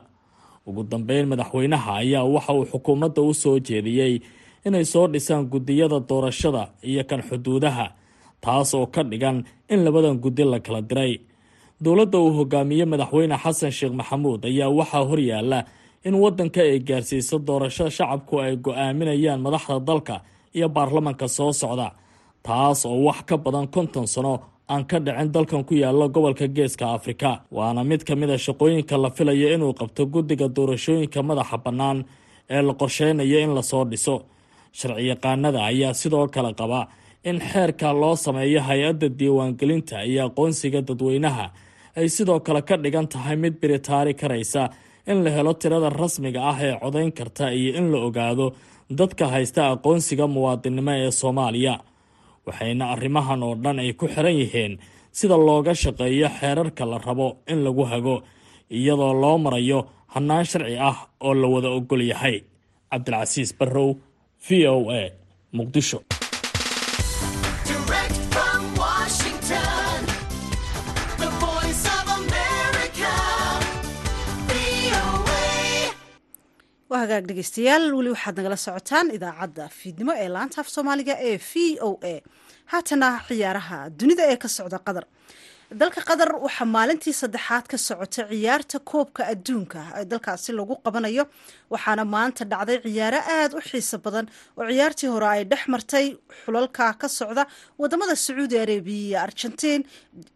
[0.67, 4.13] Ugu dambeyn madaxweynaha ayaa waxa uu xukuumadda u soo jeediyey
[4.67, 7.85] inay soo dhisaan guddiyada doorashada iyo kan xuduudaha
[8.43, 9.37] taas oo ka dhigan
[9.73, 11.13] in labadan guddi la kala diray.
[11.83, 15.59] Dowladda uu hogaamiyey madaxweyne xasan sheekh maxamuud ayaa waxaa horyaala
[16.07, 20.15] in waddanka ay gaarsiiso doorasho shacabku ay go'aaminayaan madaxda dalka
[20.57, 21.87] iyo baarlamanka soo socda
[22.47, 24.33] taas oo wax ka badan konton sano
[24.73, 27.29] aan ka dhicin dalkan ku yaalla gobolka geeska afrika.
[27.57, 31.97] Waana mid ka mid a shaqooyinka la filayo inuu qabto guddiga doorashooyinka madaxa bannaan
[32.55, 34.15] ee la qorsheynayo in la soo dhiso.
[34.79, 36.79] Sharciyaqaanada ayaa sidoo kale qaba
[37.29, 41.45] in xeerka loo sameeyo hay'adda diiwaangelinta iyo aqoonsiga dadweynaha
[41.99, 44.63] ay sidoo kale ka dhigan tahay mid biritaari karaysa
[45.11, 48.45] in la helo tirada rasmiga ah ee codayn karta iyo in la ogaado
[48.99, 51.73] dadka haysta aqoonsiga muwaadinnimo ee soomaaliya
[52.47, 54.73] waxayna arrimahan oo dhan ay ku xiran yihiin
[55.17, 58.15] sida looga shaqeeyo xeerarka la rabo in lagu hago
[58.77, 59.79] iyadoo loo marayo
[60.13, 62.37] hannaan sharci ah oo la wada ogol yahay.
[62.91, 63.89] Cabdilcasiis barrow
[64.45, 65.01] v o a
[65.57, 65.99] muqdisho
[76.89, 81.53] waa hagaag dhegeystayaal weli waxaad nagala socotaan idaacadda fiidnimo ee laanta af soomaaliga ee v
[81.87, 82.15] o a.
[82.71, 85.05] Haatana ciyaaraha dunida ee ka socda qatar
[85.71, 89.79] dalka qatar waxaa maalintii saddexaad ka socota ciyaarta koobka adduunka.
[90.11, 91.25] Dalkaasi lagu qabanayo
[91.73, 94.25] waxaana maanta dhacday ciyaaro aada u xiiso badan
[94.57, 96.07] oo ciyaartii hore ay dhex martay
[96.45, 97.47] xulalka ka socda
[97.79, 99.81] waddamada sacuudi arabiya iyo argentiin.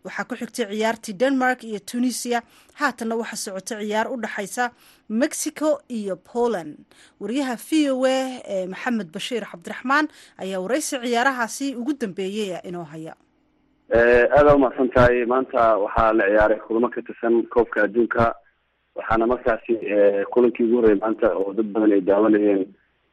[0.05, 2.41] Waxaa ku xigtay ciyaartii denmark iyo tunisia.
[2.79, 4.71] Haatanna waxaa socota ciyaar u dhexaysa
[5.09, 6.77] mexico iyo poland.
[7.21, 10.09] Wariyaha v o a ee maxamed bashiir cabdiraxmaan
[10.41, 13.13] ayaa waraysi ciyaarahaasi ugu dambeeyey inoo haya
[13.93, 18.33] aada umahadsan tahay maanta waxaa la ciyaaray kulamo ka tirsan koobka adduunka.
[18.95, 19.73] Waxaana markaasi
[20.31, 22.65] kulankii ugu horreeyay maanta oo dad badan ay daawanayeen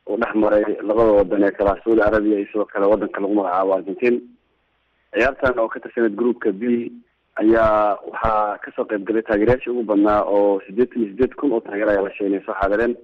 [0.08, 3.74] uu dhex maray labada wadan ee kala saudi arabiya iyo sidoo kale wadanka lagu magacaabo
[3.74, 4.20] argentin
[5.14, 6.92] ciyaartan oo ka tirsaneed groupka b
[7.40, 11.60] ayaa waxaa ka soo qayb galay taageerayaashii ugu badnaa oo sideetan iyo sideed kun oo
[11.60, 12.96] taageer ayaa la sheegay inay soo xaadireen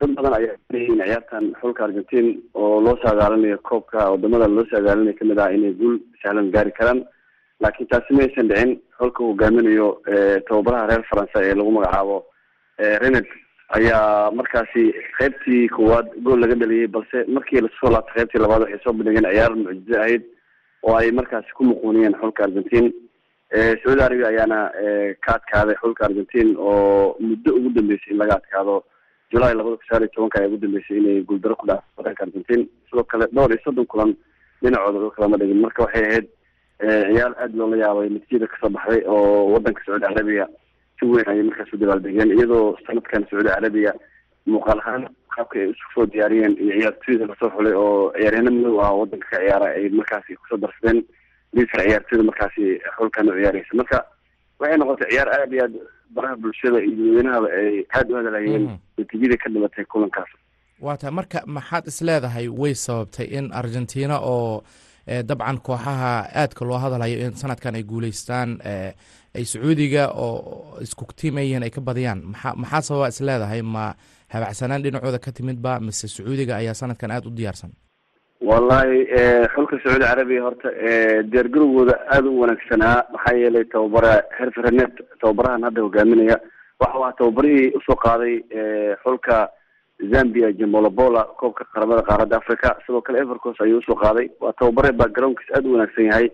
[0.00, 5.24] dad badan ayaa leeyihiin ciyaartan xulka argentin oo loo saadaalinayo koobka waddamada loo saadaalinayo ka
[5.30, 7.00] mid ah inay guul sahlan gaari karaan.
[7.62, 9.88] Laakiin taasi ma aysan dhicin xulka hogaaminayo
[10.48, 12.16] tababaraha reer faransa ee lagu magacaabo
[13.02, 13.28] renard
[13.78, 14.82] ayaa markaasi
[15.18, 19.30] qeybtii koowaad gool laga dhaliyay balse markii la soo laabtay qeybtii labaad waxay soo bandhigeen
[19.32, 20.22] ciyaar mucjizo ahayd
[20.86, 22.92] oo ay markaasi ku muquuniyeen xulka argentin
[23.56, 24.58] sacuudi arabiya ayaana
[25.24, 28.76] ka adkaaday xulka argentin oo muddo ugu dambeysay in laga adkaado
[29.32, 32.62] julaay labada kun sagaal iyo tobanka ayaa ugu dambeysay inay guuldaro ku dhaafo wadanka argentin
[32.90, 34.14] sidoo kale dhowr iyo soddon kulan
[34.62, 35.60] dhinacooda dhulka lama dhigin.
[35.60, 36.26] Marka waxay ahayd
[36.80, 40.46] ciyaar aada loola yaabay natiijada ka soo baxday oo wadanka sacuudi carabiya
[40.98, 43.92] si weyn ayay markaas u dabaaldegeen iyadoo sanadkan sacuudi carabiya
[44.46, 45.02] muuqaal ahaan
[45.34, 49.26] qaabka ay isu soo diyaariyeen iyo ciyaartooyda la soo xulay oo ciyaaryaano madow ah wadanka
[49.30, 51.02] ka ciyaara ay markaasi ku soo darsadeen.
[51.52, 52.64] Liiska ciyaartooyda markaasi
[52.96, 53.98] xulkan u ciyaareysa marka
[54.60, 55.74] waxay noqotay ciyaar aada iyo aad
[56.14, 58.64] baraha bulshada iyo dadweynahaba ay aada u hadalhayeen
[58.98, 60.30] natiijada ka dhimatay kulankaas.
[60.80, 64.62] Waa tahay marka maxaad is leedahay way sababtay in argentina oo
[65.06, 68.58] dabcan kooxaha aadka loo hadalhayo in sanadkan ay guuleystaan
[69.36, 72.20] ay sacuudiga oo isku tiimayeen ay ka badiyaan.
[72.32, 73.62] Maa maxaa sababa is leedahay?
[73.62, 73.94] Ma
[74.28, 77.70] habacsanaan dhinacooda ka timidba mise sacuudiga ayaa sanadkan aada u diyaarsan
[78.40, 79.06] wallahi
[79.54, 80.68] xulka sacuudi carabiya horta
[81.30, 83.04] diyaargarowgooda aada u wanaagsanaa.
[83.12, 86.36] Maxaa yeelay tababara herferenet tababarahan hadda hogaaminaya.
[86.80, 88.42] Waxa waa tababarihii u soo qaaday
[89.02, 89.48] xulka
[90.12, 94.28] zambia jemolobola koobka qaramada qaaradda africa sidoo kale evercos ayuu u soo qaaday.
[94.40, 96.30] Waa tababare backgroundkiis aada u wanaagsan yahay.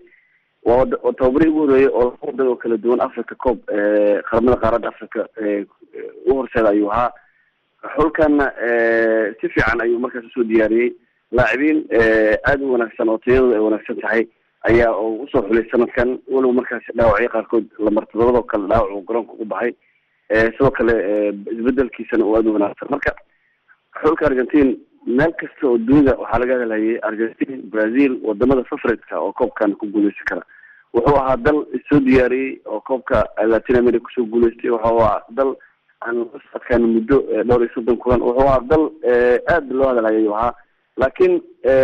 [0.65, 0.85] Waa
[1.17, 3.59] tababarihii ugu horeeyey oo laba wadan oo kala duwan africa coob
[4.29, 5.27] qaramada qaaradda africa
[6.25, 7.11] u horseeda ayuu ahaa.
[7.95, 8.51] Xulkanna
[9.41, 10.91] si fiican ayuu markaas u soo diyaariyey
[11.37, 11.79] laacibiin
[12.47, 14.23] aada u wanaagsan oo tayadooda ay wanaagsan tahay
[14.69, 19.45] ayaa u soo xulay sanadkan walow markaasi dhaawacyo qaarkood lamartadoodo kale dhaawac uu garoonka ugu
[19.45, 19.73] baxay
[20.57, 20.93] sidoo kale
[21.51, 23.11] isbedelkiisana uu aada u wanaagsan marka
[24.01, 29.75] xulka argentine meel kasta oo dunida waxaa laga hadlayay argentine brazil waddamada favoritka oo koobkan
[29.75, 30.41] ku guuleysan kara
[30.93, 35.55] wuxuu ahaa dal soo diyaariyey oo koobka latin america ku soo guuleystay wuxuu ahaa dal
[36.07, 36.17] aan
[36.53, 37.17] adkaan muddo
[37.49, 38.83] dhowr iyo soddon kulan wuxuu ahaa dal
[39.53, 40.53] aada loo hadalhayay ahaa
[40.97, 41.41] laakiin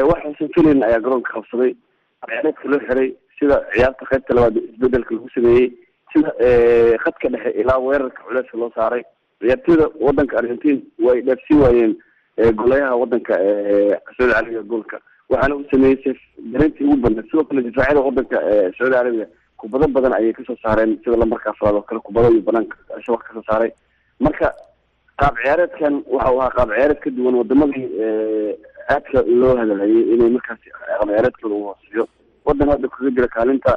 [0.10, 1.72] waxaysan filayn ayaa garoonka qabsaday.
[2.28, 5.68] Ciyaareedka loo xiray sida ciyaarta qaybta labaad isbeddelka lagu sameeyey
[6.14, 6.32] sida
[7.04, 9.04] khadka dhexe ilaa weerarka culeyska loo saaray.
[9.42, 11.96] Ciyaartooyda wadanka argentine way dhaafsii waayeen
[12.60, 13.34] golayaha wadanka
[14.06, 14.98] sacuudi carabiga goolka.
[15.30, 16.16] Waxaana uu sameeyey
[16.54, 18.38] dareyntii ugu badneed sidoo kale difaacyada wadanka
[18.78, 22.42] sacuudi carabiga kubado badan ayay ka soo saareen sida lambarka afraad oo kale kubado iyo
[22.42, 23.72] banaanka shabaq ka soo saaray.
[24.20, 24.54] Marka
[25.20, 27.88] qaab ciyaareedkan waxa uu ahaa qaab ciyaareed ka duwan wadamadii
[28.90, 32.08] aadka loo hadalhayay inay markaasi qaab ciyaareedkooda u hooseeyo
[32.46, 33.74] wadan hadda kaga jira kaalinta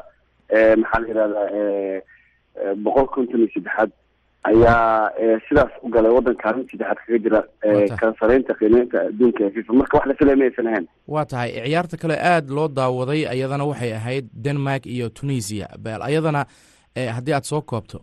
[0.83, 3.91] maxaa la yihahdaa boqol konton iyo saddexaad
[4.45, 5.11] ayaa
[5.49, 7.41] sidaas u galay wadan kaalin saddexaad kaga jira
[8.01, 9.73] kala sareynta qiimeynta adduunka ee fifa.
[9.73, 10.87] Marka wax la filay ma aysan ahayn.
[11.09, 11.51] Waa tahay.
[11.67, 15.69] Ciyaarta kale aada loo daawaday ayadana waxay ahayd denmark iyo tunisia.
[15.79, 16.45] Bel ayadana
[17.17, 18.01] haddii aada soo koobto.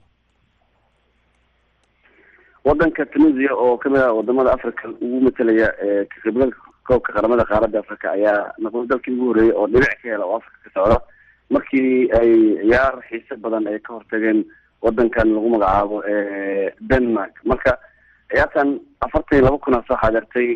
[2.66, 5.68] Wadanka tunisia oo ka mid ah waddamada africa ugu matelaya
[6.10, 6.16] ka
[6.90, 10.58] koobka qaramada qaaradda africa ayaa noqday dalkii ugu horeeyay oo dhibic ka hela oo africa
[10.66, 10.98] ka socda
[11.56, 12.32] markii ay
[12.64, 14.40] ciyaar xiise badan ay ka hortageen
[14.82, 15.98] wadankan lagu magacaabo
[16.92, 17.34] denmark.
[17.52, 17.72] Marka
[18.32, 18.70] ciyaartan
[19.06, 20.50] afartan iyo laba kun aa soo xaadirtay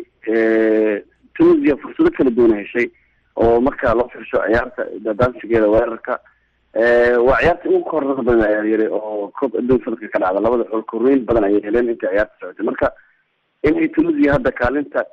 [1.36, 2.86] tunisia fursado kala duwana heshay
[3.36, 6.18] oo marka loo firsho ciyaarta dadansigeeda weerarka
[7.26, 10.40] waa ciyaarta ugu korada badan ayaa yiri oo koob adduun sanadka ka dhacda.
[10.40, 12.64] Labada xul korweyn badan ayay heleen inta ciyaarta socotay.
[12.70, 12.86] Marka
[13.68, 15.04] inay tunisia hadda kaalinta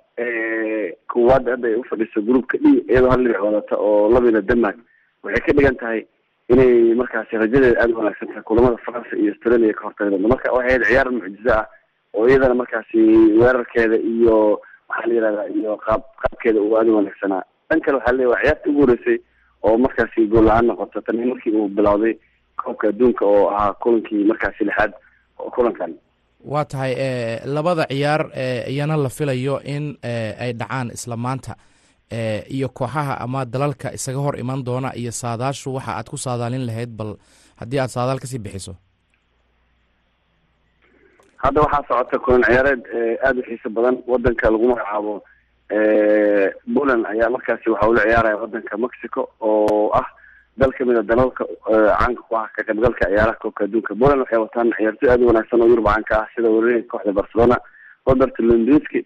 [1.08, 4.78] koowaad hadda ay ufadhiso groupka d iyadoo hal dhinac wadata oo labida denmark
[5.24, 6.06] waxay ka dhigan tahay
[6.50, 10.52] inay markaasi rajadeeda aada u wanaagsan tahay kulamada faransa iyo australia ka hortagi doonto marka
[10.52, 11.66] waxay ahayd ciyaar mucjizo ah
[12.14, 13.00] oo iyadana markaasi
[13.42, 17.44] weerarkeeda iyo waxaa la yihahdaa iyo qaab qaabkeeda uu aada u wanaagsanaa.
[17.70, 19.18] Dhan kale waxaa leeya waa ciyaarta ugu horeysay
[19.64, 22.14] oo markaasi gool la'aan noqoto tani markii uu bilowday
[22.64, 24.92] koobka adduunka oo ahaa kulankii markaasi lixaad
[25.56, 25.94] kulankan
[26.46, 26.94] waa tahay
[27.46, 28.22] labada ciyaar
[28.70, 31.56] iyana la filayo in ay dhacaan isla maanta
[32.50, 36.90] iyo kooxaha ama dalalka isaga hor iman doona iyo saadaashu waxa aad ku saadaalin lahayd
[36.90, 37.16] bal
[37.60, 38.76] haddii aad saadaal ka sii bixiso.
[41.44, 42.82] Hadda waxaa socota kulan ciyaareed
[43.26, 45.14] aada u xiiso badan wadanka lagu magacaabo
[46.76, 50.08] poland ayaa markaasi waxa ula ciyaaraya wadanka mexico oo ah
[50.62, 54.40] dal ka mid a dalalka caanka ku ah ka qaybgalka ciyaaraha koobka adduunka poland waxay
[54.46, 57.58] wataan ciyaartoy aada u wanaagsan oo yurub caanka ah sida weerareenka kooxda barcelona
[58.08, 59.06] robert londinski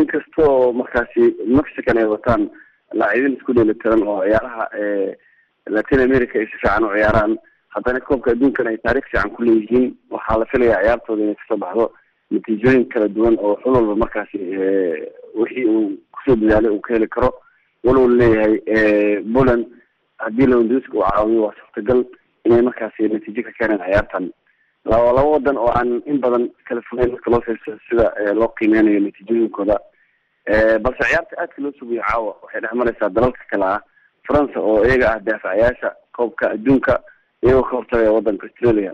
[0.00, 1.24] inkastoo markaasi
[1.58, 2.42] mexican ay wataan
[3.00, 4.64] laacibiin isku dheelitiran oo ciyaaraha
[5.76, 7.36] latin america ay si fiican u ciyaaraan.
[7.74, 11.56] Haddana koobka adduunkan ay taarikh fiican ku leeyihiin waxaa la filayaa ciyaartooda inay ka soo
[11.64, 11.86] baxdo
[12.30, 14.38] natiijooyin kala duwan oo xul walba markaasi
[15.40, 17.30] wixii uu ku soo dadaalay uu ka heli karo
[17.84, 18.54] walow leeyahay
[19.34, 19.66] poland
[20.18, 22.04] haddii londinski uu caawiyo waa suurtagal
[22.44, 24.30] inay markaasi natiijo ka keeneen ciyaartan.
[24.84, 29.00] Laba laba wadan oo aan in badan kala fogeyn marka loo fiirso sida loo qiimeynayo
[29.00, 29.78] natiijooyinkooda.
[30.82, 33.80] Balse ciyaarta aadka loo sugayo caawa waxay dhex mareysaa dalalka kale ah.
[34.28, 37.00] Faransa oo iyaga ah daafacayaasha koobka adduunka
[37.42, 38.92] iyagoo ka hortagaya wadanka australia.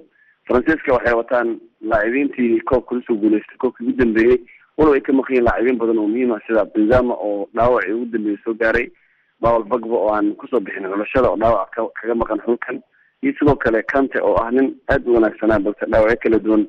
[0.49, 4.39] Faransiiska waxay wataan laacibiintii koobka la soo guuleystay koobkii ugu dambeeyey
[4.81, 8.39] walow ay ka maqan yihiin badan oo muhiim ah sida benzama oo dhaawacii ugu dambeeyey
[8.45, 8.87] soo gaaray
[9.41, 12.81] bawel bagba oo aan ku soo bixin xulashada oo dhaawac ka kaga maqan xulkan
[13.23, 16.63] iyo sidoo kale kante oo ah nin aada u wanaagsanaa balse dhaawacyo kala duwan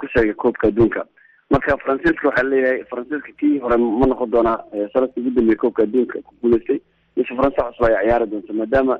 [0.00, 1.06] ku sheegay koobka adduunka
[1.50, 4.58] marka faransiiska waxaa leeyahay faransiiska kii hore ma noqon doonaa
[4.92, 6.80] sannadkii ugu dambeeyey koobka adduunka ku guuleystay
[7.16, 8.98] mise faransa cusub ay ciyaari doonto maadaama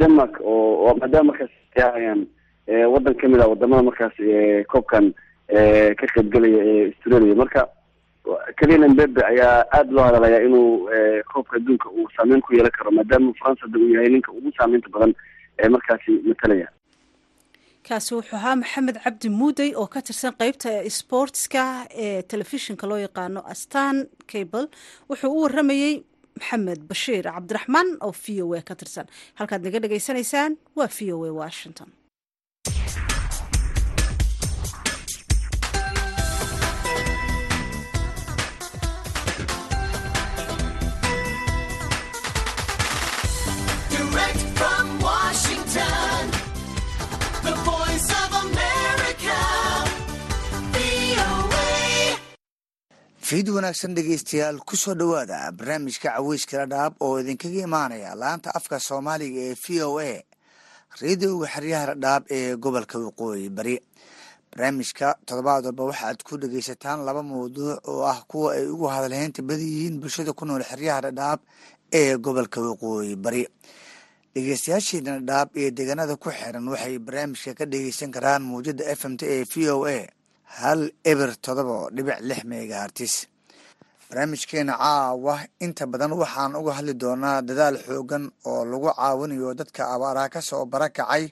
[0.00, 2.26] denmark oo maadaama markaas ciyaarayaan
[2.92, 4.16] wadan ka mid ah waddamada markaas
[4.68, 5.12] koobkan
[6.00, 7.60] ka qaybgelaya ee australia marka
[8.58, 10.88] keliyan mbebe ayaa aada loo hadalaya inuu
[11.32, 14.88] koobka adduunka uu saameyn ku yeelan karo maadaama faransa hadda uu yahay ninka ugu saameynta
[14.94, 15.12] badan
[15.62, 16.68] ee markaasi matalaya
[17.88, 21.64] kaasi wuxuu ahaa maxamed cabdi muudey oo ka tirsan qeybta sportska
[22.04, 23.96] ee telefishinka loo yaqaano astan
[24.32, 24.64] cable.
[25.10, 25.94] Wuxuu u waramayey
[26.40, 29.06] maxamed bashiir cabdiraxmaan oo v o a ka tirsan.
[29.38, 31.90] Halkaad naga dhagaysanaysaan waa v o a washington
[53.34, 59.40] fiid wanaagsan dhegeystayaal ku soo dhowaada barnaamijka caweyska dhadhaab oo idinkaga imaanaya laanta afka soomaaliga
[59.50, 60.22] ee v o a
[61.00, 63.76] reediyoga xeryaha dhadhaab ee gobolka waqooyi bari.
[64.52, 69.66] Barnaamijka toddobaad walba waxaad ku dhegeysataan laba mawduuc oo ah kuwa ay ugu hadalheynta badan
[69.66, 71.40] yihiin bulshada ku nool xeryaha dhadhaab
[71.90, 73.42] ee gobolka waqooyi bari.
[74.34, 79.26] Dhegeystayaasheena dhadhaab iyo deegaanada ku xiran waxay barnaamijka ka dhegeysan karaan mawjada f m t
[79.26, 80.06] ee v o a
[80.60, 83.14] hal eber todoba dhibic lix megahartis
[84.08, 90.28] barnaamijkeena caawa inta badan waxaan uga hadli doonaa dadaal xoogan oo lagu caawinayo dadka abaaraha
[90.34, 91.24] ka soo barakacay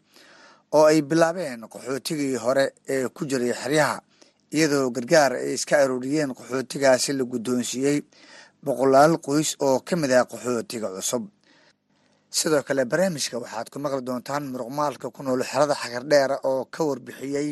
[0.76, 3.96] oo ay bilaabeen qaxootigii hore ee ku jiray xeryaha
[4.56, 7.98] iyadoo gargaar ay iska arooriyeen qaxootigaasi la guddoonsiiyey
[8.64, 11.24] boqolaal qoys oo ka mid ah qaxootiga cusub.
[12.38, 17.48] Sidoo kale barnaamijka waxaad ku maqli doontaan muruqmaalka ku nool xerada xagardheera oo ka warbixiyey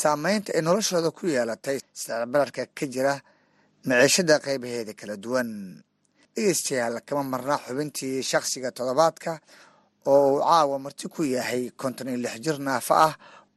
[0.00, 3.14] saameynta ay noloshooda ku yeelatay sicirbararka ka jira
[3.88, 5.50] maciishada qeybaheeda kala duwan.
[6.34, 9.32] Dhegeystayaal kama marnaa xubintii shakhsiga toddobaadka
[10.12, 13.14] oo uu caawa marti ku yahay konton iyo lix jir naafa ah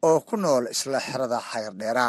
[0.07, 2.05] oo ku nool isla xerada xagardheera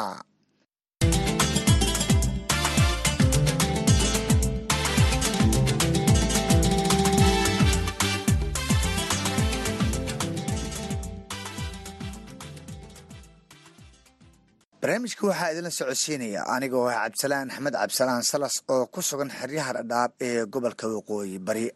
[14.87, 20.13] barnaamijka waxaa idinla socodsiinaya anigoo ah cabdisalaan axmed cabdisalaan salas oo ku sugan xeryaha dhadhaab
[20.27, 21.67] ee gobolka waqooyi bari.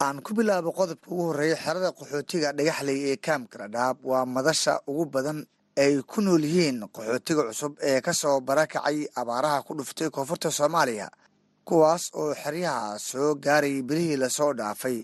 [0.00, 5.04] Aan ku bilaabo qodobka ugu horreeya xerada qaxootiga dhagaxley ee kaamka dhadhaab waa madasha ugu
[5.14, 5.38] badan
[5.76, 11.08] ay ku nool yihiin qaxootiga cusub ee ka soo barakacay abaaraha ku dhuftay koonfurta soomaaliya
[11.68, 14.98] kuwaas oo xeryaha soo gaarayay bilihii la soo dhaafay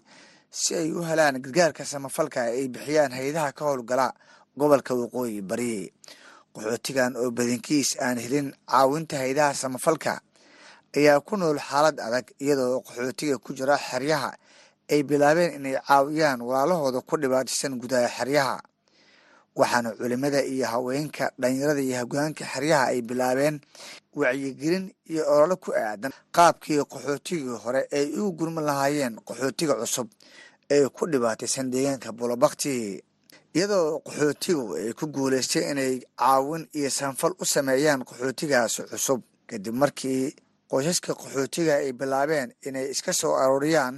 [0.60, 4.06] si ay u helaan gargaarka samafalka ay bixiyaan hay'adaha ka howlgala
[4.56, 5.92] gobolka waqooyi bari
[6.54, 10.20] qaxootigan oo badankiis aan helin caawinta haydaha samafalka.
[10.96, 14.30] Ayaa ku nool xaalad adag iyadoo qaxootiga ku jira xeryaha.
[14.90, 18.56] Ay bilaabeen inay caawiyaan walaalahooda ku dhibaataysan gudaha xeryaha.
[19.56, 23.60] Waxaana culimada iyo haweenka dhalinyarada iyo hogaanka xeryaha ay bilaabeen
[24.14, 30.08] wacyigelin iyo olole ku aadan qaabkii qaxootigii hore ay ugu gurman lahaayeen qaxootiga cusub
[30.70, 33.02] ee ku dhibaataysan deegaanka bulobakti
[33.56, 39.20] iyadoo qaxootigu ay ku guuleystay inay caawin iyo sanfal u sameeyaan qaxootigaas cusub.
[39.50, 40.34] Kadib markii
[40.70, 43.96] qoysaska qaxootiga ay bilaabeen inay iska soo arooriyaan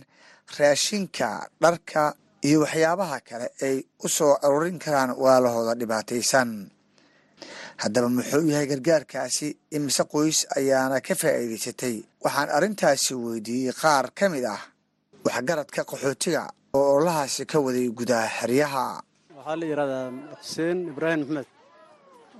[0.59, 1.29] raashinka
[1.63, 2.03] dharka
[2.49, 6.51] iyo waxyaabaha kale ay u soo aroorin karaan walaalahooda dhibaataysan.
[7.83, 9.49] Haddaba muxuu yahay gargaarkaasi?
[9.77, 11.97] Imise qoys ayaana ka faa'iidaysatay?
[12.25, 14.63] Waxaan arrintaasi weydiiyey qaar ka mid ah
[15.27, 16.43] waxgaradka qaxootiga
[16.79, 18.85] oo ololahaasi ka waday gudaha xeryaha
[19.43, 20.07] waxaa la yidhahdaa
[20.43, 21.47] xuseen ibraahim maxmed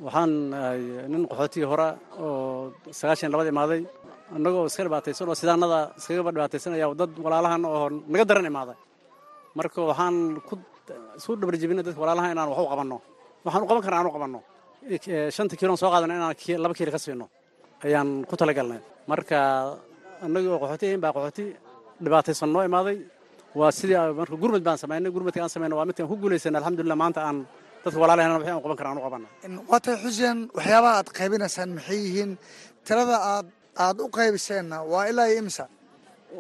[0.07, 0.81] waxaan ahay
[1.13, 1.89] nin qaxootigii hore
[2.25, 3.81] oo sagaashan labada imaaday.
[4.37, 8.77] Annagoo iska dhibaataysan oo sidaanada iskagaba dhibaataysanaya dad walaalahan oo naga daran imaaday.
[9.59, 10.17] Marka waxaan
[10.49, 10.55] ku
[11.19, 12.97] isu dhabarjebina dadka walaalahan inaan wax u qabanno.
[13.45, 14.41] Waxaan u qaban karna aan u qabanno.
[15.37, 16.35] Shanta kiiloon soo qaadana inaan
[16.65, 17.27] laba kiilo ka siino.
[17.85, 18.81] Ayaan ku talagalnay.
[19.11, 19.39] Marka
[20.25, 21.45] annagii oo qaxooti ahayn baa qaxooti
[22.05, 22.97] dhibaataysan noo imaaday
[23.59, 27.21] waa sidii marka gurmad baan samaynay gurmadka aan samayna waa midkaan ku guulaysanay alxamdulillah maanta
[27.29, 27.39] aan
[27.85, 29.31] dadka walaalahan waxay aan qaban karaan aan u qabanay
[29.71, 32.31] waa tahay xuseen waxyaabaha aad qaybinaysaan maxay yihiin?
[32.87, 33.47] Tirada aad
[33.85, 35.65] aad u qaybiseenna waa ilaa iyo imisa?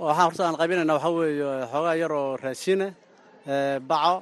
[0.04, 2.86] Waxaan horta aan qaybinayna waxaa weeye xoogaa yar oo raashiina
[3.90, 4.14] baco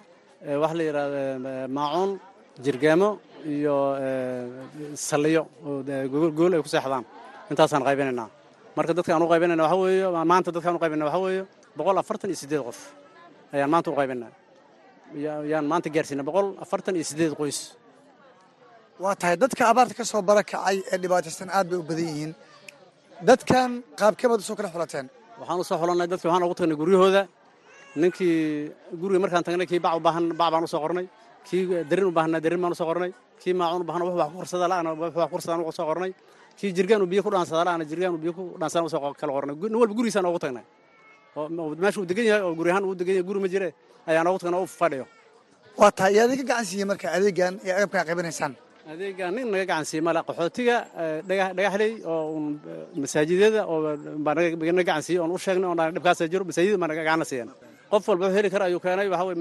[0.63, 1.23] waxa la yidhahda
[1.77, 2.11] maacuun
[2.65, 3.09] jirgaamo
[3.55, 3.77] iyo
[5.09, 5.83] saliyo oo
[6.39, 7.05] gool ay ku seexdaan.
[7.51, 8.29] Intaasaan qaybinaynaa.
[8.77, 11.43] Marka dadka aan u qaybinayna waxaa weeye maanta dadkaan u qaybinayna waxaa weeye
[11.79, 12.79] boqol afartan iyo siddeed qof
[13.55, 14.33] ayaan maanta u qaybinaa.
[15.53, 17.59] Yaan maanta gaarsiina boqol afartan iyo siddeed qoys.
[19.03, 22.33] Waa tahay dadka abaarta ka soo barakacay ee dhibaataysan aad bay u badan yihiin.
[23.29, 25.07] Dadkan qaabkeebaad u soo kala xulateen.
[25.41, 27.23] Waxaan u soo xulannay dadki waxaan ugu tagnay guryahooda.
[28.01, 28.37] Ninkii
[29.01, 31.07] guriga markaan tagnay kii bac u baahan bac baan u soo qornay.
[31.49, 32.13] Kii darin u
[32.45, 33.11] darin baan u soo qornay.
[33.43, 35.37] Kii maacuun u wax wax ku karsada la'ana wax wax ku
[35.69, 36.13] u soo qornay.
[36.59, 39.33] Kii jirgaan uu biyo ku dhaansada la'ana jirgaan uu biyo ku dhaansadaan u soo kala
[39.33, 39.55] qornay.
[39.57, 40.65] Nin walba gurigiisaan ugu tagnay
[41.83, 43.69] meesha uu degan yahay oo guri ahaan uu degan yahay guri ma jire
[44.11, 45.07] ayaan ugu tagnay oo u fadhiyo.
[45.81, 48.53] Waa tahay yaa idinka gacan siiyey marka adeegan iyo agabkaa qaybinaysaan?
[48.93, 50.77] Adeegan nin naga gacan siiye male qaxootiga
[51.29, 52.39] dhagaxley oo
[53.03, 53.79] masaajidyada oo
[54.25, 57.51] baa naga gacan siiyey oon u sheegnay oon dhibkaasa jiro masaajida baa naga gacanna siiyeen.
[57.91, 59.37] Qof walba wuxuu heli kara ayuu keenay waxa weye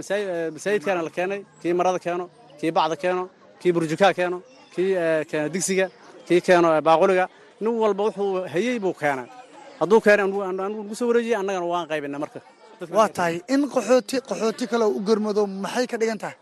[0.55, 2.25] masaajidkaana la keenay kii marada keeno
[2.59, 3.23] kii bacda keeno
[3.61, 4.37] kii burjukaa keeno
[4.75, 4.89] kii
[5.29, 5.85] keeno digsiga
[6.27, 7.25] kii keeno baaquliga.
[7.61, 9.27] Nin walba wuxuu hayey buu keenay
[9.82, 12.39] hadduu keenay nagu soo wareejiyey annagana waan qaybinay marka.
[12.97, 16.36] Waa tahay in qaxooti qaxooti kale u gormado maxay ka dhigan tahay?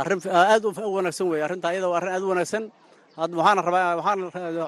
[0.00, 0.18] Arrin
[0.52, 2.64] aad u wanaagsan weeye arrinta ayada waa arrin aad u wanaagsan
[3.20, 4.18] hadda waxaana rabaa waxaan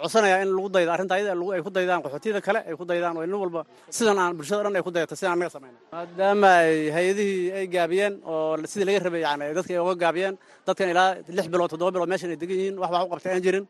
[0.02, 3.14] codsanayaa in lagu daydo arrinta ayada lagu- ay ku daydaan qaxootiyada kale ay ku daydaan
[3.18, 3.60] oo nin walba
[3.96, 5.78] sidan aan bulshada dhan ay ku dayata sidaan annaga samayna.
[5.94, 10.34] Maadaama ay hay'adihii ay gaabiyeen oo sidii laga rabay yani dadka ay uga gaabiyeen
[10.66, 13.42] dadkan ilaa lix bilood toddoba bilood meeshan ay degan yihiin wax wax u qabtay aan
[13.46, 13.64] jirin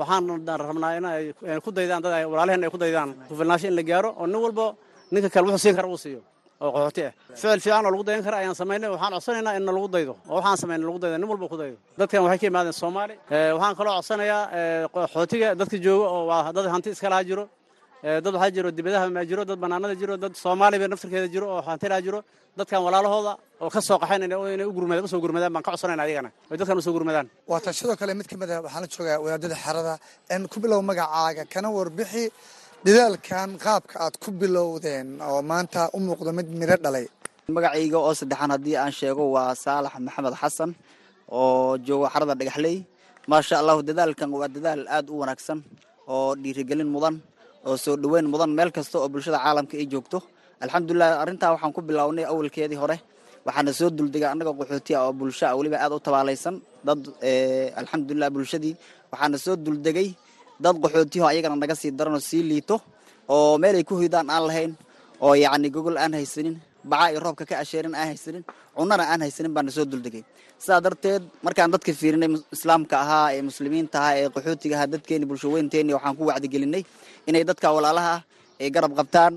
[0.00, 0.24] waxaan
[0.68, 3.10] rabnaa in ay ay ku daydaan dad walaalaheen ay ku daydaan.
[3.28, 4.74] Kufilnaansho in la gaaro oo nin walba
[5.12, 6.20] ninka kale wuxuu siin kara uu siiyo
[6.60, 7.12] oo qaxooti ah.
[7.34, 10.56] Ficil fiican oo lagu dayan kara ayaan samaynay waxaan codsanaynaa in lagu daydo oo waxaan
[10.62, 11.16] samaynay lagu daydo.
[11.18, 11.76] Nin walba ku daydo.
[11.98, 13.14] Dadkan waxay ka yimaadeen soomaali.
[13.30, 17.44] Eh, waxaan kaloo codsanayaa eh, qaxootiga dadka jooga oo waa dad hanti iska jiro
[18.02, 21.86] dad waxaa jiro dibadaha ma jiro dad banaanada jiro dad soomaaliba naftirkeeda jiro oo hanti
[21.90, 22.20] lahaa jiro
[22.58, 23.32] dadkan walaalahooda
[23.62, 26.30] oo ka soo qaxayn inay inay u gurmadaan u soo gurmadaan baan ka codsanayna ayagana
[26.50, 27.26] oy dadkan u soo gurmadaan.
[27.50, 29.94] Waatan sidoo kale mid ka mid ah waxaan la joogaa wadaadada xerada
[30.52, 32.24] ku bilow magacaaga kana warbixi
[32.86, 37.06] dadaalkan qaabka aad ku bilowdeen oo maanta u muuqdo mid miro dhalay.
[37.56, 40.70] Magacayga oo saddexaan haddii aan sheego waa saalax maxamed xasan
[41.38, 42.76] oo joogo xarada dhagaxley.
[43.30, 45.58] Maasha allahu dadaalkan waa dadaal aad u wanaagsan
[46.14, 47.14] oo dhiirigelin mudan
[47.68, 50.18] oo soo dhoweyn mudan meel kasta oo bulshada caalamka ay joogto.
[50.62, 52.96] Alxamdulilah arrintaa waxaan ku bilownay awalkeedii hore.
[53.46, 56.56] Waxaana soo duldegay annaga qaxooti ah oo bulsho ah weliba aad u tabaalaysan
[56.86, 58.74] dad eh, alxamdulilah bulshadii.
[59.12, 60.08] Waxaana soo duldegay
[60.64, 62.76] dad qaxootiho ayagana naga sii daranoo sii liito
[63.34, 64.72] oo meel ay ku hoydaan aan lahayn
[65.24, 66.56] oo yacni gogol aan haysanin
[66.90, 68.44] baca iyo roobka ka asheerin aan haysanin
[68.80, 70.22] cunana aan haysanin baana soo duldegay.
[70.62, 75.92] Sidaa darteed markaan dadka fiirinay islaamka ahaa ee muslimiinta ahaa ee qaxootiga ahaa dadkeeni bulshaweynteeni
[75.96, 76.82] waxaan ku wacdigelinay
[77.28, 78.20] inay dadka walaalaha ah
[78.62, 79.32] ay garab qabtaan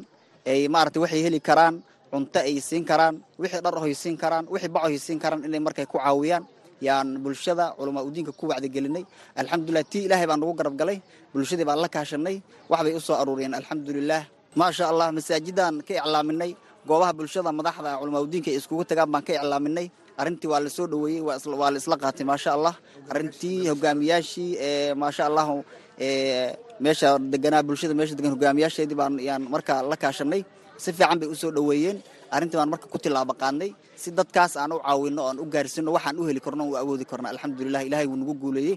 [0.52, 1.76] ay maaragtay waxay heli karaan
[2.12, 5.62] cunto ay siin karaan wixii dhar hoy siin karaan wixii baco hoy siin karaan inay
[5.68, 6.44] markay ku caawiyaan.
[6.88, 8.04] Yaan bulshada culamaa
[8.40, 9.04] ku wacdigelinay
[9.40, 10.98] alxamdulilah tii ilaahay baan nagu garab galay.
[11.34, 12.36] Bulshadii baan la kaashanay.
[12.72, 14.22] Waxbay u aruuriyeen alxamdulilah
[14.60, 16.52] maasha allah masaajidaan ka iclaaminay
[16.88, 19.88] goobaha bulshada madaxda culamaa udiinka ay iskugu tagaan baan ka iclaaminay.
[20.20, 22.76] Arrintii waa la soo waa la qaatay maasha allah
[23.12, 25.56] arrintii hogaamiyaashii ee maasha allahu
[26.00, 26.54] ee
[26.84, 30.42] meesha deganaa bulshada meesha degan hogaamiyaasheedii baan yaan markaa la kaashanay.
[30.84, 31.98] Si fiican bay u soo dhoweeyeen.
[32.36, 33.70] Arrintii baan marka ku tilaabo qaadnay.
[34.02, 37.28] Si dadkaas aan u caawino oan u gaarsino waxaan u heli karno u awoodi karno.
[37.34, 38.76] Alxamdulilah ilahay wuu nagu guuleeyey.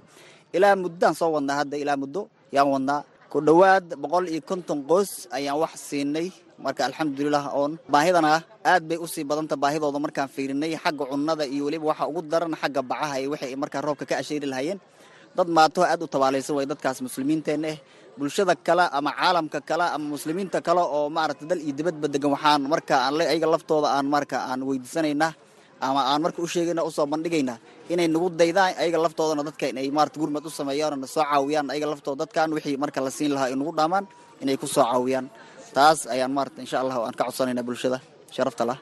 [0.57, 2.23] Ilaa muddaan soo wadnaa hadda ilaa muddo
[2.55, 3.01] yaan wadnaa
[3.37, 6.33] ku dhowaad boqol iyo konton qoys ayaan wax siinay.
[6.57, 10.73] Marka alxamdulilah oon baahidana aad bay u sii badanta baahidooda markaan fiirinay.
[10.81, 14.49] Xagga cunnada iyo weliba waxa ugu daran xagga bacaha iyo waxay markaa roobka ka asheeri
[14.49, 14.81] lahayeen
[15.37, 17.79] dad maato aad u tabaalaysan way dadkaas muslimiinteena eh.
[18.17, 22.63] Bulshada kale ama caalamka kale ama muslimiinta kale oo maaragtay dal iyo dibadba degan waxaan
[22.73, 25.33] marka ayaga laftooda aan marka aan weydiisanaynaa
[25.81, 27.59] ama aan marka u sheegayna u soo bandhigaynaa
[27.93, 31.71] inay nagu daydaan ayaga laftoodana dadka inay maarata gurmad u sameeyaan oo na soo caawiyaan
[31.73, 32.19] ayaga laftooda.
[32.25, 34.05] Dadkan wixii marka la siin lahaa ay nagu dhaamaan
[34.43, 35.27] inay ku soo caawiyaan.
[35.77, 37.99] Taas ayaan maarata insha allah aan ka codsanaynaa bulshada.
[38.35, 38.79] Sharafta lah.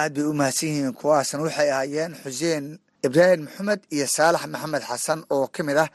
[0.00, 2.64] Aad bay u mahadsan yihiin kuwaasna waxay ahaayeen xuseen
[3.06, 5.88] ibraahim maxamed iyo saalax maxamed xasan oo ka mid ah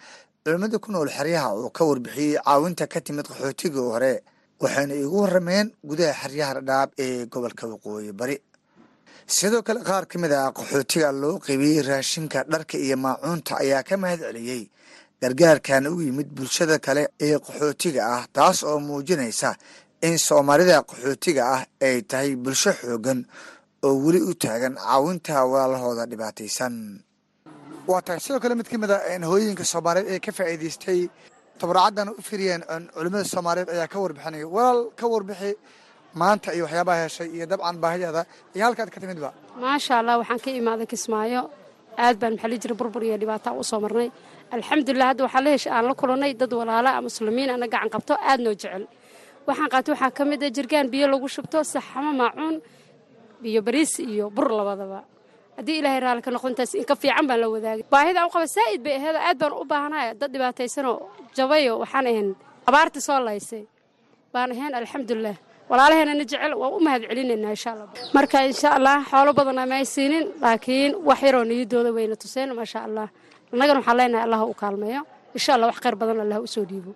[0.44, 4.14] culimmada ku nool xeryaha oo ka warbixiyey caawinta ka timid qaxootigii hore
[4.64, 8.36] waxayna iigu warrameen gudaha xeryaha dhadhaab ee gobolka waqooyi bari
[9.28, 13.96] sidoo kale qaar ka mid ah qaxootiga loo qaybiyey raashinka dharka iyo maacuunta ayaa ka
[13.98, 14.70] mahad celiyey
[15.22, 19.50] gargaarkan u yimid bulshada kale ee qaxootiga ah taas oo muujinaysa
[20.08, 23.20] in soomaalida qaxootiga ah ay tahay bulsho xoogan
[23.86, 24.74] oo weli u taagan.
[24.78, 26.74] Caawinta walaalahooda dhibaataysan.
[27.90, 28.20] Waa tahay.
[28.26, 28.98] Sidoo kale mid ka mid a
[29.30, 31.00] hooyooyinka soomaaliyeed ee ka faa'iidaystay
[31.60, 32.62] tabaracaddan u firiyeen
[32.96, 35.52] culimmada soomaaliyeed ayaa ka warbixinaya walaal ka warbixi
[36.22, 38.22] maanta iyo waxyaabaha heshay iyo dabcan baahideeda.
[38.56, 39.30] Iyo halkaad ka timidba
[39.64, 41.42] maasha allah waxaan ka imaaday kismaayo.
[41.98, 44.10] Aad baan maxalli jira burbur iyo dhibaata u marnay.
[44.56, 48.40] Alxamdulilah hadda waxaa la heshay aan la kulannay dad walaala muslimiin ana gacan qabto aad
[48.46, 48.84] noo jecel.
[49.48, 52.56] Waxaan qaatay waxaa ka mid a jirgaan biyo lagu shubto saxamo maacuun
[53.44, 55.00] biyo bariis iyo bur labadaba.
[55.58, 57.84] Haddii ilaahay raalli ka noqdo intaas inka fiican baan la wadaagay.
[57.94, 60.98] Baahida u qaba saa'id bay aheed aad baan u baahanaya dad dhibaataysanoo
[61.38, 62.30] jabayo waxaan ahayn
[62.70, 63.64] abaartii soo laysay.
[64.34, 65.38] Baan ahayn alxamdulilah
[65.70, 67.88] walaalaheenana jecel waa u mahad celinaynaa insha allah
[68.18, 72.80] marka insha allah xoolo badana ma ay siinin laakiin wax yaroo niyadooda wayna tuseen maasha
[72.88, 73.08] allah
[73.54, 75.02] annagana waxaan leenahay allah u kaalmeeyo.
[75.38, 76.92] Insha allah wax khayr badan allah u soo dhiibo.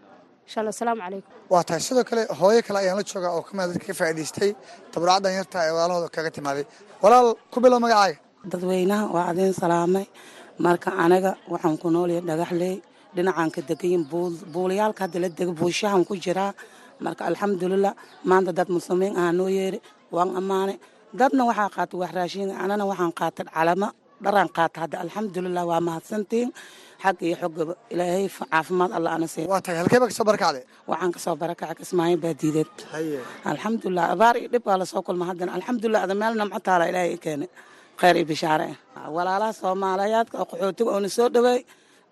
[0.48, 1.32] Insha allah asalaamu calaykum.
[1.54, 4.52] Waa tahay sidoo kale hooyo kale ayaan la joogaa oo kamida dadka ka faa'iidaystay.
[4.94, 6.66] Tabaracaddan yarta ee walaalahooda kaga timaaday.
[7.04, 8.18] Walaal ku bilow magacaaga
[8.52, 10.06] dadweynaha waa adin salaamay.
[10.66, 12.76] Marka anaga waxaan ku noolyahay dhagaxley.
[13.16, 14.04] Dhinacan ka degayin
[14.54, 16.52] buulayaalka hadda la dega buushahan ku jiraa
[17.06, 17.94] marka alxamdulilah
[18.30, 19.80] maanta dad muslimiin aha noo yeeri
[20.16, 20.78] waan ammaanay
[21.20, 23.88] dadna waxaa qaata wax raashin anana waxaan qaatay calamo
[24.24, 26.50] dharaan qaata hadda alxamdulilah waa mahadsantiin.
[27.04, 31.20] Xag iyo xogaba ilaahay caafimaad alla ana waa halkee baa ka soo barakacday waxaan ka
[31.26, 32.72] soo barakacay kismaayo baadiideed
[33.52, 35.52] alxamdulilah abaar iyo dhib baa la soo kulma haddana.
[35.58, 37.50] Alxamdulilah ada meel namco taala ilaahay i keenay.
[38.00, 38.68] Khayr iyo bishaare.
[39.00, 41.60] Ah walaalaha soomaaliyaadka oo qaxootiga oona soo dhaweey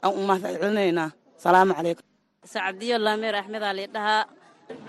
[0.03, 1.09] aan u mahad celinaynaa
[1.43, 2.03] salaamu calaykum.
[2.53, 4.23] Sacdiyo laameer axmed aa lii dhahaa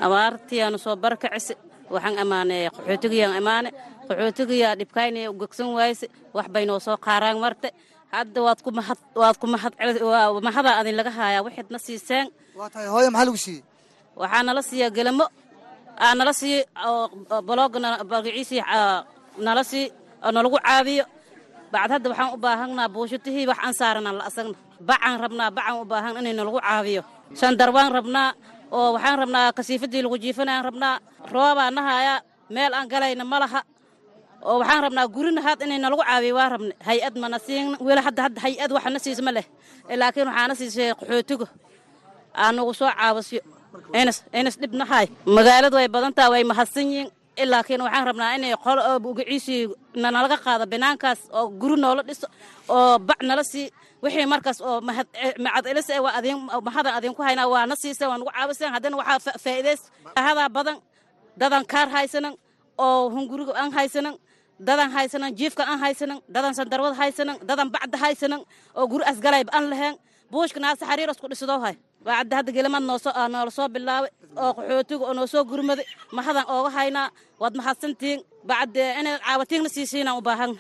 [0.05, 1.55] abaartiyaanu soo barakacise
[1.95, 3.69] waxaan ammaanay qaxootigiyaan ammaane
[4.09, 6.07] qaxootigiyaa dhibkaynaya gegsan waayse
[6.37, 7.69] wax bay noo soo qaaraan marte.
[8.15, 9.47] Hadda waad ku
[10.47, 12.27] mahadaa adin laga haayaa waxaad na siiseen
[12.95, 13.63] hooye maxaa lagu siiyey
[14.21, 15.27] waxaa nala siiya gelamo
[16.05, 16.61] aa nala siiye
[17.49, 17.79] bolooga
[18.13, 18.63] magaciisii
[19.47, 19.85] nala sii
[20.25, 21.05] oo nalagu caabiyo
[21.73, 24.57] bacd hadda waxaan u baahanaa buushutihii wax aan saarana la asagna
[24.89, 27.03] bacaan rabnaa bacaan u baahan inay nalagu caabiyo
[27.41, 28.29] shandarbaan rabnaa
[28.77, 30.95] oo waxaan rabnaa kasiifadii lagu jiifanayaan rabnaa
[31.33, 32.19] roobaa nahayaa
[32.55, 33.61] meel aan galayna ma laha.
[34.49, 38.23] Oo waxaan rabnaa gurina haad inay nalagu caabiyo waa rabne hay'ad mana siin weli hadda
[38.27, 39.47] hadda hay'ad waxana siis ma leh.
[40.01, 40.91] Laakiin waxaana siisay
[42.43, 43.41] aa nagu soo caabasyo
[44.01, 45.07] inas inas dhib nahay
[45.37, 47.09] magaaladu way badantaa way mahadsan yihiin.
[47.53, 48.79] Laakiin waxaan rabnaa inay qol
[49.11, 49.63] ugaciisii
[50.03, 52.27] nalaga qaado banaankaas oo guri noola dhiso
[52.77, 53.67] oo bac nala sii
[54.03, 54.81] wixii markaas oo
[56.05, 56.37] waa adin
[56.67, 59.81] mahadan adinku haynaa waa na siiseen waa nagu caabiseen haddana waxaa faa'iidays.
[60.27, 60.77] Hadaa badan
[61.41, 62.35] dadan kaar haysanan
[62.85, 64.15] oo hunguriga aan haysanan
[64.69, 68.41] dadan haysanan jiifka aan haysanan dadan sandarwad haysanan dadan bacda haysanan
[68.79, 69.97] oo guri asgalayba aan lahayn.
[70.31, 71.75] Buushka naasa xariiras ku dhisadoo hay.
[72.05, 74.11] Bacda hadda gelimad noola soo bilaabay
[74.43, 75.87] oo qaxootiga oo noo soo gurmaday
[76.17, 77.09] mahadan ooga haynaa
[77.43, 78.21] waad mahadsantihiin
[78.51, 80.55] bacde inay caawatiigna siisiinaan u baahana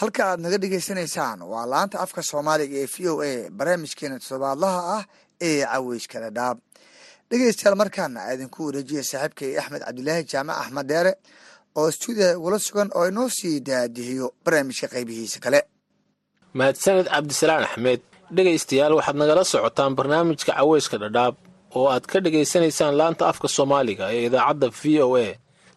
[0.00, 5.02] halka aad naga dhegaysanaysaan waa laanta afka soomaaliga ee v o a barnaamijkeena toddobaadlaha ah
[5.48, 6.56] ee caweyska dhadhaab
[7.30, 11.12] dhegeystayaal markaana idinku wareejiya saaxiibkay axmed cabdilaahi jaamac axmed deere
[11.80, 15.60] oo stuudiyaha igula sugan oo inoo sii daadihiyo barnaamijka qaybihiisa kale.
[16.58, 18.00] Mahadsaned cabdisalaan axmed
[18.36, 21.34] dhegaystayaal waxaad nagala socotaan barnaamijka caweyska dhadhaab
[21.78, 25.28] oo aad ka dhegaysanaysaan laanta afka soomaaliga ee idaacadda v o a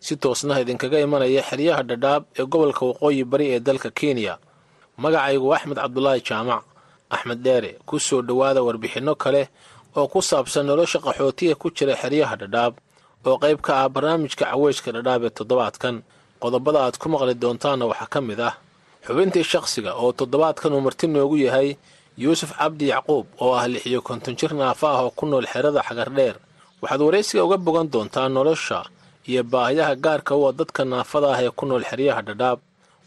[0.05, 4.33] si toosnaha idinkaga imanaya xeryaha dhadhaab ee gobolka waqooyi bari ee dalka kenya.
[5.01, 6.63] Magacaygu axmed cabdulaahi jaamac
[7.15, 9.43] axmed dheere ku soo dhowaada warbixinno kale
[9.97, 12.73] oo ku saabsan nolosha qaxootiga ku jira xeryaha dhadhaab
[13.25, 15.95] oo qayb ka ah barnaamijka caweyska dhadhaab ee toddobaadkan.
[16.41, 18.53] Qodobada aad ku maqli doontaanna waxaa ka mid ah
[19.07, 21.69] xubintii shakhsiga oo toddobaadkan uu marti noogu yahay
[22.23, 25.81] yuusuf cabdi yacquub oo ah lix iyo konton jir naafa ah oo ku nool xerada
[25.87, 26.35] xagardheer
[26.81, 28.79] waxaad waraysiga uga bogan doontaa nolosha
[29.29, 32.59] iyo baahiyaha gaarka u a dadka naafada ah ee ku nool xeryaha dhadhaab.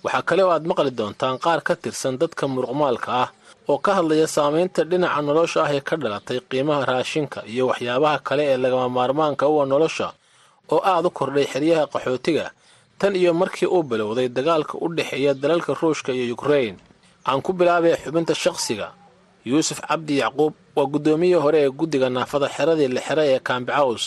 [0.05, 3.29] Waxaa kale oo aad maqli doontaan qaar ka tirsan dadka muruqmaalka ah
[3.69, 8.43] oo ka hadlaya saamaynta dhinaca nolosha ah ee ka dhalatay qiimaha raashinka iyo waxyaabaha kale
[8.53, 10.09] ee lagama maarmaanka u a nolosha
[10.73, 12.47] oo aad u kordhay xeryaha qaxootiga.
[12.99, 16.77] Tan iyo markii uu bilowday dagaalka u dhexeeya dalalka ruushka iyo yukrain
[17.29, 18.89] aan ku bilaabay xubinta shakhsiga.
[19.45, 24.05] Yuusuf cabdi yacquub waa guddoomiyihii hore ee guddiga naafada xeradii la xera ee kaambicaws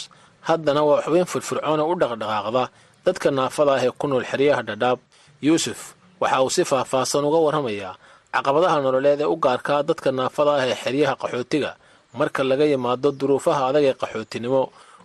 [0.48, 2.64] haddana waa xubin firfircoona u dhaqdhaqaaqda
[3.06, 5.00] dadka naafada ah ee ku nool xeryaha dhadhaab.
[5.48, 5.80] Yuusuf
[6.22, 7.94] waxa uu si faahfaahsan uga warramayaa
[8.34, 11.72] caqabadaha nololeed ee u gaarkaa dadka naafada ah ee xeryaha qaxootiga
[12.20, 14.62] marka laga yimaado duruufaha adag ee qaxootinimo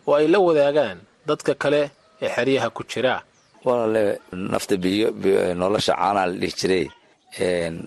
[0.09, 1.83] oo ay la wadaagaan dadka kale
[2.25, 3.15] ee xeryaha ku jira.
[3.67, 4.05] Walaale
[4.53, 5.09] nafta biyo
[5.61, 6.87] nolosha caanaa la dhihi jiray.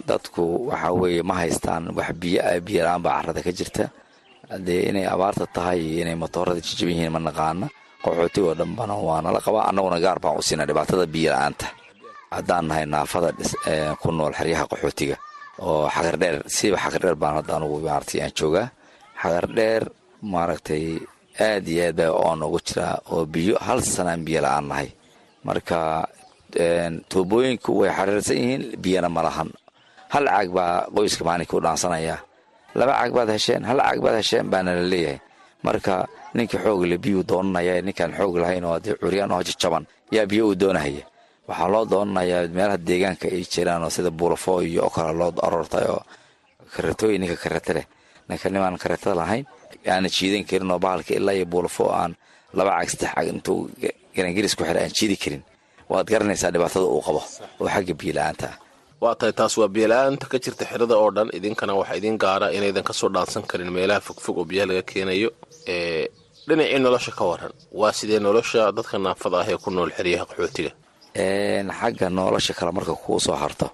[0.10, 3.86] Dadku waxaa weeye ma haystaan wax biyo ah biyola-aan baa carrada ka jirta
[4.68, 7.68] dee inay abaarta tahay iyo inay matoorada jajaban yihiin ma naqaana.
[8.04, 11.66] Qaxooti oo dhanbana waa nala qabaa annaguna gaar baan u siina dhibaatada biyo la'aanta.
[12.36, 13.30] Haddaan nahay naafada
[14.02, 15.16] ku nool xeryaha qaxootiga
[15.68, 18.68] oo xagardheer siiba xagardheer baan hadda anugu maaragtay aan joogaa.
[19.22, 19.84] Xagardheer
[20.34, 20.84] maaragtay
[21.48, 24.89] aad iyo aad baa oon ugu jiraa oo biyo hal sanaan biyo la'aan nahay.
[25.48, 25.80] Marka
[27.10, 29.50] tuubooyinku way xariirsan yihiin biyana ma lahan.
[30.14, 32.20] Hal caag baa qoyska maalinka u dhaansanayaa
[32.76, 35.20] laba caag baad hesheen hal caag baad hesheen baana la leeyahay.
[35.63, 40.47] Marka ninka xoogle biyuu doonanaya ninkaan xoog lahayn oo dee curyaan oo jajaban yaa biyo
[40.47, 41.03] uu doonahaya.
[41.47, 45.86] Waxaa loo doonanayaa meelaha deegaanka ay jiraan oo sida buulafo iyo oo kale loo aroortay
[45.89, 46.01] oo
[46.76, 47.86] karatooyin ninka karata leh.
[48.30, 49.45] Ninka nimaan karatada lahayn
[49.88, 52.15] aana jiidan karin oo bahalka ilaa iyo buulafo aan
[52.53, 53.70] laba caag saddex caag intuu
[54.15, 55.43] garangiris ku xira aan jiidi karin.
[55.89, 57.22] Waad garanaysaa dhibaatada uu qabo
[57.59, 58.55] oo xagga biyola-aanta ah
[59.02, 61.30] waa tahay taas waa biyola-aanta ka jirta xerada oo dhan.
[61.38, 65.30] Idinkana waxaa idiin gaara inaydan ka soo dhaansan karin meelaha fogfog oo biyaha laga keenayo.
[66.48, 67.54] Dhinacii nolosha ka waran.
[67.80, 70.72] Waa sidee nolosha dadka naafada ah ee ku nool xeryaha qaxootiga?
[71.80, 73.68] Xagga nolosha kale marka kuu soo harto.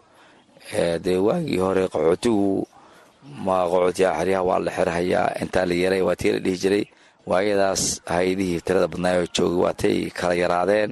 [1.06, 2.68] Dee waagii hore qaxootigu
[3.46, 6.84] ma qaxootiyaha xeryaha waa la xerhayaa intaa la yaray waa tii la dhihi jiray.
[7.30, 10.92] Waayadaas hay'adihii tirada badnaayoo joogay waatay kala yaraadeen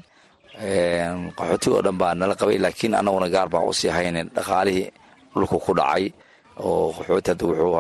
[1.38, 4.88] qaxootiga oo dhan baa nala qabay laakiin annaguna gaar baan u sii haynin dhaqaalihii
[5.34, 6.06] dhulku ku dhacay.
[6.66, 7.74] Oo qaxooti hadda wuxuu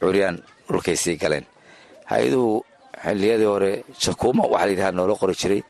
[0.00, 0.36] curyaan
[0.68, 1.44] dhulkay sii galeen.
[2.10, 2.52] Hay'aduhu
[3.04, 3.72] xilliyadii hore
[4.04, 5.60] sakuuma waxaa la yidhaha noola qori jiray.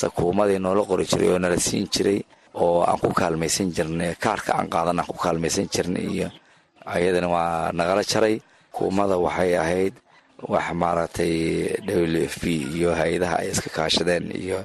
[0.00, 2.20] Sakuumadii noola qori jiray oo nala siin jiray
[2.54, 6.28] oo aan ku kaalmaysan jirnay kaarka aan qaadan aan ku kaalmaysan jirnay iyo
[6.94, 8.34] ayadana waa nagala jaray.
[8.74, 9.94] Kuumada waxay ahayd
[10.52, 11.34] wax maaragtay
[12.14, 12.44] w f b
[12.76, 14.60] iyo hay'adaha ay iska kaashadeen iyo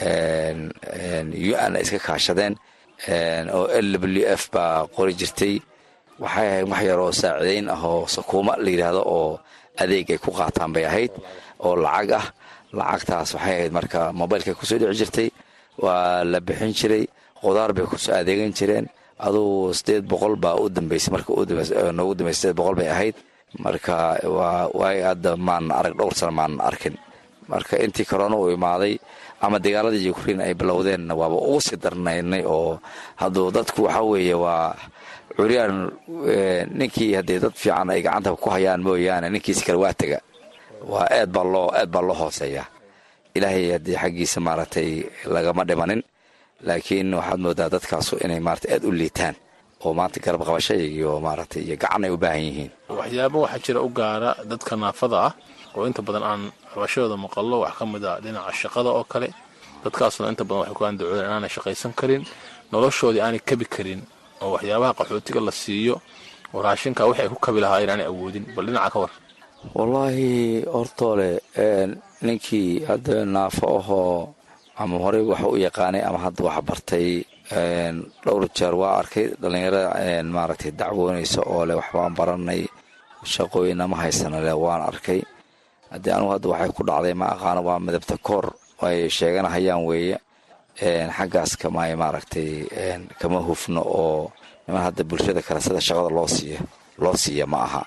[0.00, 2.54] u n iska kaashadeen.
[3.56, 5.54] Oo l w f baa qori jirtay.
[6.22, 9.40] Waxay ahayd wax yar oo saacidayn ah oo sakuuma la yidhaahdo oo
[9.82, 11.12] adeeg ay ku qaataan bay ahayd
[11.64, 12.26] oo lacag ah.
[12.72, 15.28] Lacagtaas waxay ahayd marka mobaylkay ku soo dhici jirtay.
[15.82, 17.04] Waa la bixin jiray
[17.40, 18.86] qudaar bay ku soo adeegan jireen.
[19.18, 21.30] Adugu sideed boqol baa u dambeysay marka
[21.92, 23.16] noogu dambeysay sideed boqol bay ahayd.
[23.64, 26.96] Marka waa waay hadda maan arag dhowr sana maan arkin.
[27.50, 28.94] Marka intii korona uu imaaday
[29.44, 32.78] ama dagaaladii ukrein ay bilowdeenna waaba ugu sii darnaynay oo
[33.20, 34.74] hadduu dadku waxaa weeye waa
[35.36, 35.76] curyaan
[36.78, 40.18] ninkii haddii dad fiican ay gacanta ku hayaan mooyaane ninkiisi kale waa tega
[40.92, 42.66] waa aad baa loo aad baa loo hooseeyaa.
[43.34, 44.90] Ilaahay haddii xaggiisa maaragtay
[45.34, 46.02] lagama dhimanin
[46.66, 49.34] laakiin waxaad moodaa dadkaasu inay maarata aad u liitaan
[49.84, 52.70] oo maanta garab qabasha iyo maaragtay iyo gacan ay u baahan yihiin.
[52.98, 55.32] Waxyaaba waxaa jira u gaara dadka naafada ah
[55.76, 56.42] oo inta badan aan
[56.72, 59.28] xabashadooda maqallo wax ka mid a dhinaca shaqada oo kale.
[59.84, 62.22] Dadkaasuna inta badan waxay ku andacoodeen inaanay shaqaysan karin
[62.72, 64.00] noloshoodii aanay kabi karin
[64.42, 65.94] oo waxyaabaha qaxootiga la siiyo
[66.54, 68.44] oo raashinka wixi ay ku kabi lahaa inaanay awoodin.
[68.54, 69.12] Bal dhinaca ka war.
[69.76, 71.30] Wallaahi hortoole
[72.26, 74.34] ninkii hadda naafo ahoo
[74.82, 77.08] ama horey wax u yaqaanay ama hadda wax bartay
[78.24, 82.62] dhowr jeer waa arkay dhallinyarada maaragtay dacwoonaysa oo leh waxbaan baranay
[83.34, 85.20] shaqooyina ma haysana waan arkay
[85.92, 88.46] haddii anugu hadda waxay ku dhacday ma aqaano waa midabta koor
[88.82, 90.16] ay sheeganahayaan weeye.
[91.16, 92.50] Xaggaas kama ay maaragtay
[93.20, 94.32] kama hufno oo
[94.66, 96.58] niman hadda bulshada kale sida shaqada loo siiya
[97.02, 97.82] loo siiya ma aha.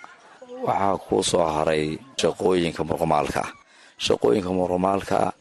[0.65, 3.51] Waxaa kuu soo haray shaqooyinka murqumaalka ah
[4.05, 5.33] shaqooyinka murqumaalka ah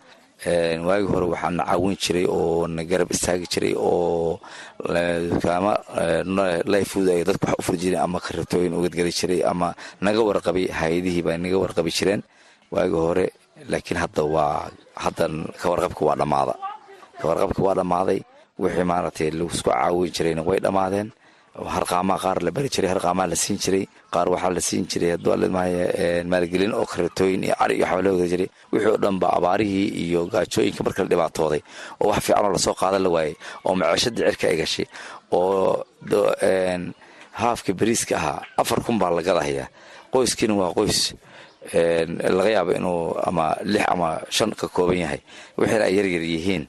[0.88, 4.40] waagii hore waxaa na caawin jiray oo na garab istaagi jiray oo
[5.32, 5.72] dukaama
[6.72, 11.22] layfood ay dadku wax u furi jireen ama karitooyin ugadgeli jiray ama naga warqabay hay'adihii
[11.24, 12.22] bay naga warqabi jireen
[12.74, 13.26] waagii hore
[13.70, 14.70] laakiin hadda waa
[15.04, 15.24] hadda
[15.62, 16.54] kawarqabka waa dhammaada
[17.20, 18.20] kawarqabka waa dhammaaday
[18.62, 21.08] wixii maaragtay la isku caawin jirayna way dhammaadeen
[21.74, 25.10] harqaamaa qaar la bari jiray harqaamaa la siin jiray qaar waxaa la siin jiray.
[25.14, 25.82] Haddooledmaayo
[26.32, 30.20] maalgelin oo karitooyin iyo ari iyo waxbaa loo jiray wixii oo dhan ba abaarihii iyo
[30.32, 31.60] gaajooyinka marka la dhibaatooday.
[32.02, 33.34] Oo wax fiicanoo la soo qaadan la waayey
[33.66, 34.86] oo maceeshadii cirka ay gashay
[35.30, 35.84] oo
[37.40, 39.68] haafka bariiska ahaa afar kun baa la gadahayaa
[40.12, 41.00] qoyskiina waa qoys
[41.72, 45.20] laga yaabo inuu ama lix ama shan ka kooban yahay.
[45.58, 46.64] Wixiina ay yaryar yihiin.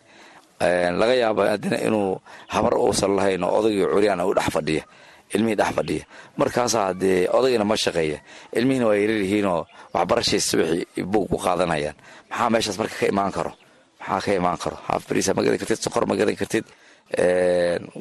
[1.00, 4.84] Laga yaaba haddina inuu habar uusan lahayn oo odaygii curyaan u dhex fadhiya.
[5.36, 6.04] Ilmihii dhex fadhiya.
[6.38, 8.20] Markaasaa dee odagiina ma shaqeeya.
[8.56, 11.96] Ilmihiina waa yarar yihiinoo waxbarashaysa wixii buug ku qaadanayaan.
[12.30, 13.52] Maxaa meeshaas marka ka imaan karo?
[14.00, 14.78] Maxaa ka imaan karo?
[14.88, 16.64] Haaf bariisa ma gadan kartid sokor ma gadan kartid.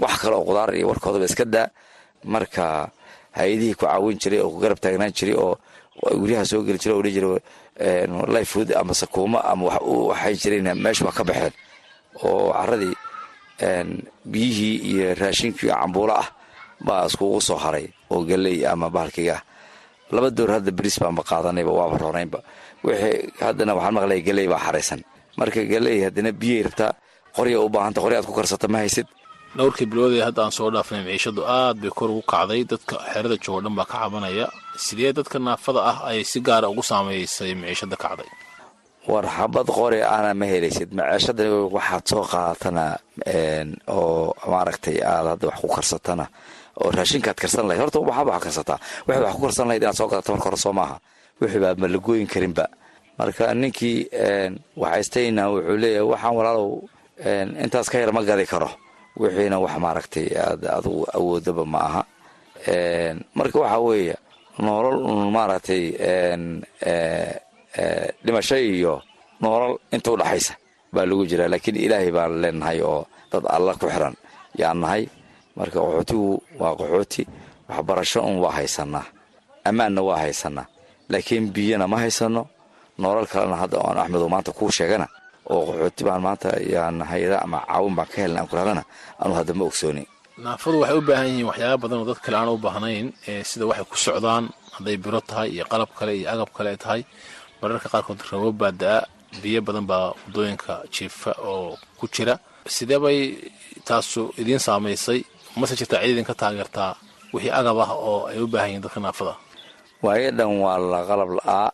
[0.03, 1.69] Wax kale oo qudaar iyo warkoodaba iska daa.
[2.25, 2.91] Marka
[3.35, 5.59] hay'adihii ku caawin jiray oo ku garab taagnaan jiray oo
[6.03, 7.39] guryaha soo geli jiray oo dhihi jiray
[8.35, 9.65] lifefood ama sakuumo ama
[10.11, 11.53] waxay jireen meesha waa ka baxeen.
[12.25, 12.95] Oo caradii
[14.33, 16.29] biyihii iyo raashinkii cambuulo ah
[16.87, 19.43] baa iskugu soo haray oo galey ama bahalkiga ah.
[20.15, 22.39] Laba door hadda bris baanba qaadanayba waaba roonaynba
[22.85, 25.01] wixii haddana waxaan maqlaya galey baa xaraysan
[25.39, 26.93] marka galey haddana biyay rabtaa
[27.37, 29.07] qorya u baahanta qorya aad ku karsata ma haysid.
[29.57, 32.61] Dhowrkii bilood ee hadda aan soo dhaafnay miciishadu aad bay kor ugu kacday.
[32.71, 34.47] Dadka xerada joogo dhan baa ka cabanaya
[34.77, 38.29] sidee dadka naafada ah ayay si gaara ugu saameysay miciishada kacday?
[39.09, 40.91] War xabad qore aana ma helaysid.
[40.97, 41.45] Maceeshada
[41.77, 42.85] waxaad soo qaadatana
[43.89, 46.25] oo maaragtay aad hadda wax ku karsatana
[46.81, 47.83] oo raashinkaad karsan lahayd.
[47.85, 48.79] Horta waxaad wax karsataa.
[49.07, 50.97] Waxaad wax ku karsan lahayd inaad soo gadato marka hore soo maaha.
[51.41, 51.89] Wixii baa ma
[52.33, 52.65] karinba.
[53.19, 53.99] Marka ninkii
[54.83, 56.71] waxaystayna wuxuu leeyahay waxaan walaalow
[57.65, 58.71] intaas ka yar ma gadi karo.
[59.21, 62.03] Wixiina wax maaragtay aad adugu awoodaba ma aha.
[63.39, 64.17] Marka waxaa weeye
[64.59, 65.85] nolol maaragtay
[68.25, 69.03] dhimasho iyo
[69.41, 70.55] noolal inta u dhaxaysa
[70.93, 71.49] baa lagu jiraa.
[71.53, 74.15] Laakiin ilaahay baan leenahay oo dad alla ku xiran
[74.61, 75.03] yaan nahay.
[75.57, 77.23] Marka qaxootigu waa qaxooti
[77.69, 79.05] waxbarasho un waa haysanaa
[79.69, 80.67] ammaanna waa haysanaa
[81.11, 82.43] laakiin biyana ma haysano
[82.99, 85.07] noolal kalena hadda aan axmedo maanta kuu sheegana
[85.51, 88.83] oo qaxooti baan maanta yaan hayada ama caawin baan ka helna aan kulaadana
[89.23, 90.03] anu hadda ma ogsooni
[90.43, 93.07] naafadu waxay u baahan yihiin waxyaaba badan oo dad kale aan u baahnayn
[93.51, 97.01] sida waxay ku socdaan hadday biro tahay iyo qalab kale iyo agab kale ay tahay.
[97.61, 99.07] Mararka qaarkood rabo baa da'a
[99.43, 102.35] biyo badan baa waddooyinka jiifa oo ku jira.
[102.67, 103.19] Sidee bay
[103.87, 105.21] taasu idiin saamaysay?
[105.57, 106.93] Mase jirtaa cid idinka taageertaa
[107.33, 109.35] wixii agab ah oo ay u baahan yihiin dadka naafada?
[110.03, 111.69] Waayo dhan waa la qalab la'aa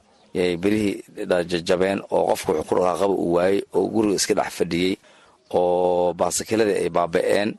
[0.63, 0.95] berihii
[1.51, 4.95] jajabeen oo qofka wuxuu ku dhaqaaqaba uu waayey oo guriga iska dhex fadhiyey
[5.57, 7.51] oo baasakiladii ay baaba'een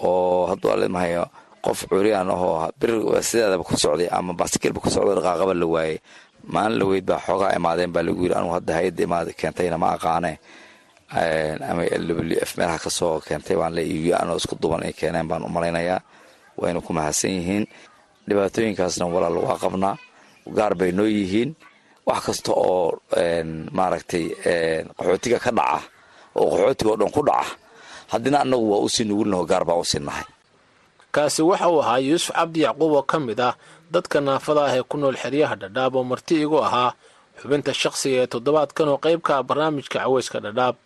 [0.00, 1.24] oo hadduu alemahayo
[1.64, 2.90] qof curyaan ahoo bir
[3.22, 5.98] sideedaba ku socday ama baasikilba ku socdo dhaqaaqaba la waayey.
[6.52, 9.88] Maalin la weyd baa xoogaa imaadeen baa lagu yiri anugu hadda hay'adda imaada keentayna ma
[9.94, 10.32] aqaane.
[11.70, 11.82] Ama
[12.48, 15.48] f meelaha ka soo keentay baan la iibiyo anoo isku duban ay keeneen baan u
[15.48, 16.00] malaynayaa
[16.58, 17.64] wayna ku mahadsan yihiin.
[18.28, 19.96] Dhibaatooyinkaasna walaal waa qabnaa
[20.56, 21.54] gaar bay noo yihiin.
[22.06, 22.98] Wax kasta oo
[23.76, 24.24] maaragtay
[24.98, 25.78] qaxootiga ka dhaca
[26.34, 27.54] oo qaxootiga oo dhan ku dhaca
[28.12, 30.24] haddina annagu waa u sii nugulnaho gaar baan u sii nahay.
[31.12, 33.54] Kaasi waxa uu ahaa yuusuf cabdi yacquub oo ka mid ah
[33.92, 36.90] dadka naafada ah ee ku nool xeryaha dhadhaab oo marti igu ahaa
[37.40, 40.76] xubinta shakhsiga ee toddobaadkan oo qayb ka ah barnaamijka caweyska dhadhaab.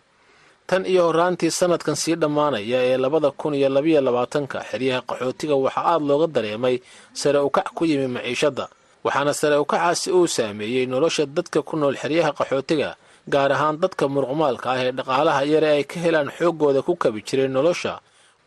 [0.67, 5.85] Tan iyo horraantii sannadkan sii dhammaanaya ee labada kun iyo labayo labaatanka xeryaha qaxootiga waxaa
[5.95, 6.75] aad looga dareemay
[7.13, 8.65] sare ukac ku yimi maciishadda
[9.05, 12.89] waxaana sare ukacaasi uu saameeyey nolosha dadka ku nool xeryaha qaxootiga
[13.33, 17.47] gaar ahaan dadka muruqmaalka ah ee dhaqaalaha yare ay ka helaan xooggooda ku kabi jiray
[17.55, 17.93] nolosha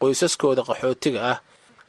[0.01, 1.39] qoysaskooda qaxootiga ah.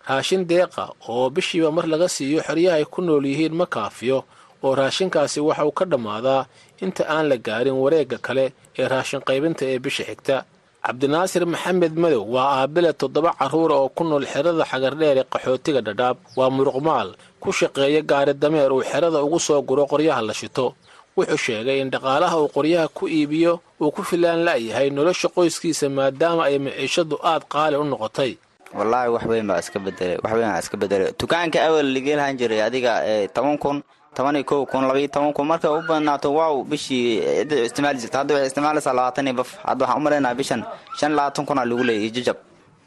[0.09, 4.19] Raashin deeqa oo bishiiba mar laga siiyo xeryaha ay ku nool yihiin ma kaafiyo
[4.63, 6.41] oo raashinkaasi waxa uu ka dhammaadaa
[6.83, 8.45] inta aan la gaarin wareegga kale
[8.79, 10.37] ee raashin qaybinta ee bisha xigta.
[10.85, 16.17] Cabdinaasir maxamed madow waa aabile toddoba carruura oo ku nool xerada xagardheer ee qaxootiga dhadhaab
[16.37, 17.09] waa muruqmaal
[17.41, 20.73] ku shaqeeya gaari dameer uu xerada ugu soo guro qoryaha la shito
[21.17, 26.43] wuxuu sheegay in dhaqaalaha uu qoryaha ku iibiyo uu ku filaan la'yahay nolosha qoyskiisa maadaama
[26.49, 28.31] ay maciishadu aad qaali u noqotay.
[28.77, 32.37] Wallaahi wax weyn baa iska bedelay wax weyn baa iska bedelay dukaanka awel ligee lahaan
[32.39, 32.93] jiray adiga
[33.35, 33.77] toban kun
[34.15, 38.17] toban iyo kow kun labaiyo toban kun markay u badnaato waaw bishii cidda isticmaali jirta
[38.19, 40.61] hadda waxay isticmaalaysaa labaatan iyo baf hadda waxaan u malaynaa bishan
[40.99, 42.37] shan labaatan kunaa lagu leeyay iyo jajab.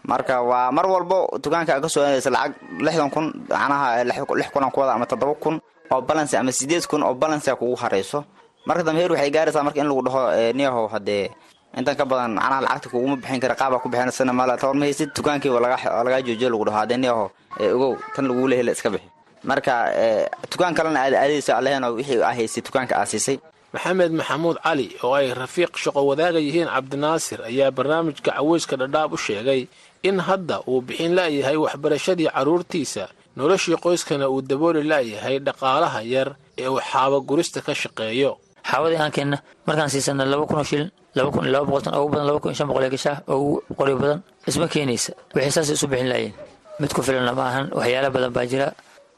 [0.04, 5.06] Marka waa mar walbo dukaanka ka soo lacag lixdan kun macnaha lix kunan ku ama
[5.06, 5.56] toddoba kun
[5.95, 8.24] oo balance ama sideed kun oo balance kugu harayso
[8.66, 10.20] marka dambe heer waxay gaaraysaa marka in lagu dhaho
[10.59, 11.30] niyahow haddee
[11.78, 15.11] intan ka badan macnaha lacagta kuguma bixin kara qaabaa ku bixinasana mala tabar ma haysid
[15.16, 17.26] dukaankiiba lagaa joojiyo lagu dhaho haddee niyahow
[17.74, 19.09] ogow tan lagula hela iska bixi.
[19.51, 19.74] Marka
[20.51, 23.36] dukaan kalena aad aadaysa aleheen wixii haysay dukaanka aa siisay.
[23.74, 29.18] Maxamed maxamuud cali oo ay rafiiq shaqo wadaaga yihiin cabdinaasir ayaa barnaamijka caweyska dhadhaab u
[29.18, 29.66] sheegay
[30.09, 33.05] in hadda uu bixin la'yahay waxbarashadii carruurtiisa
[33.37, 36.28] noloshii qoyskana uu dabooli la'yahay dhaqaalaha yar
[36.59, 38.39] ee uu xaaba gurista ka shaqeeyo.
[38.70, 42.09] Xaawadii aan keenna markaan siisana laba kun oo shilin laba kun laba boqol tan ugu
[42.12, 45.12] badan laba kun shan boqol ee gashaa ugu qoryo badan isma keenaysa.
[45.35, 46.35] Waxay saas isu bixin laayeen
[46.80, 48.68] mid ku filanna ma ahan waxyaala badan baa jira.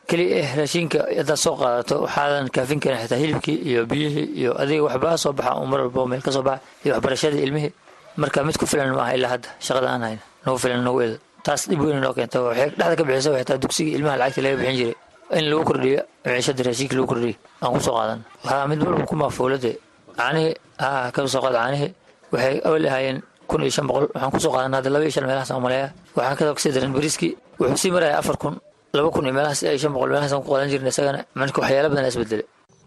[0.09, 4.83] Keliya eh raashinka haddaad soo qaadato waxaadan kaafin karin xitaa hilibkii iyo biyihii iyo adiga
[4.89, 7.73] waxbaa soo baxa un mar walba meel ka soo baxa iyo waxbarashadii ilmihii.
[8.17, 10.23] Marka mid ku filan ma aha ilaa hadda shaqada aan hayna.
[10.47, 14.17] Nagu filan nagu eedo taas dhib weyn noo keenta dhexda ka bixisa xitaa dugsigii ilmaha
[14.21, 14.95] lacagta laga bixin jiray.
[15.39, 18.21] In lagu kordhiyo maciishada raashinka lagu kordhiyo aan ku soo qaadan.
[18.45, 19.73] Waxaa mid walba ku maafuulade
[20.19, 21.91] caanihii haa ka soo qaada caanihii
[22.33, 23.19] waxay awal ahaayeen
[23.51, 24.05] kun iyo shan boqol.
[24.15, 26.73] Waxaan ku soo qaadan hadda laba iyo shan meelahaas aan maleeya waxaan kadoo ka sii
[26.77, 28.55] daran bariiskii wuxuu sii maraya afar kun
[28.97, 31.21] laba kun iyo meelahaas iyo shan boqol meelahaas aan ku qaadan jirna isagana.
[31.41, 32.47] Marka waxyaala badan isbedelay.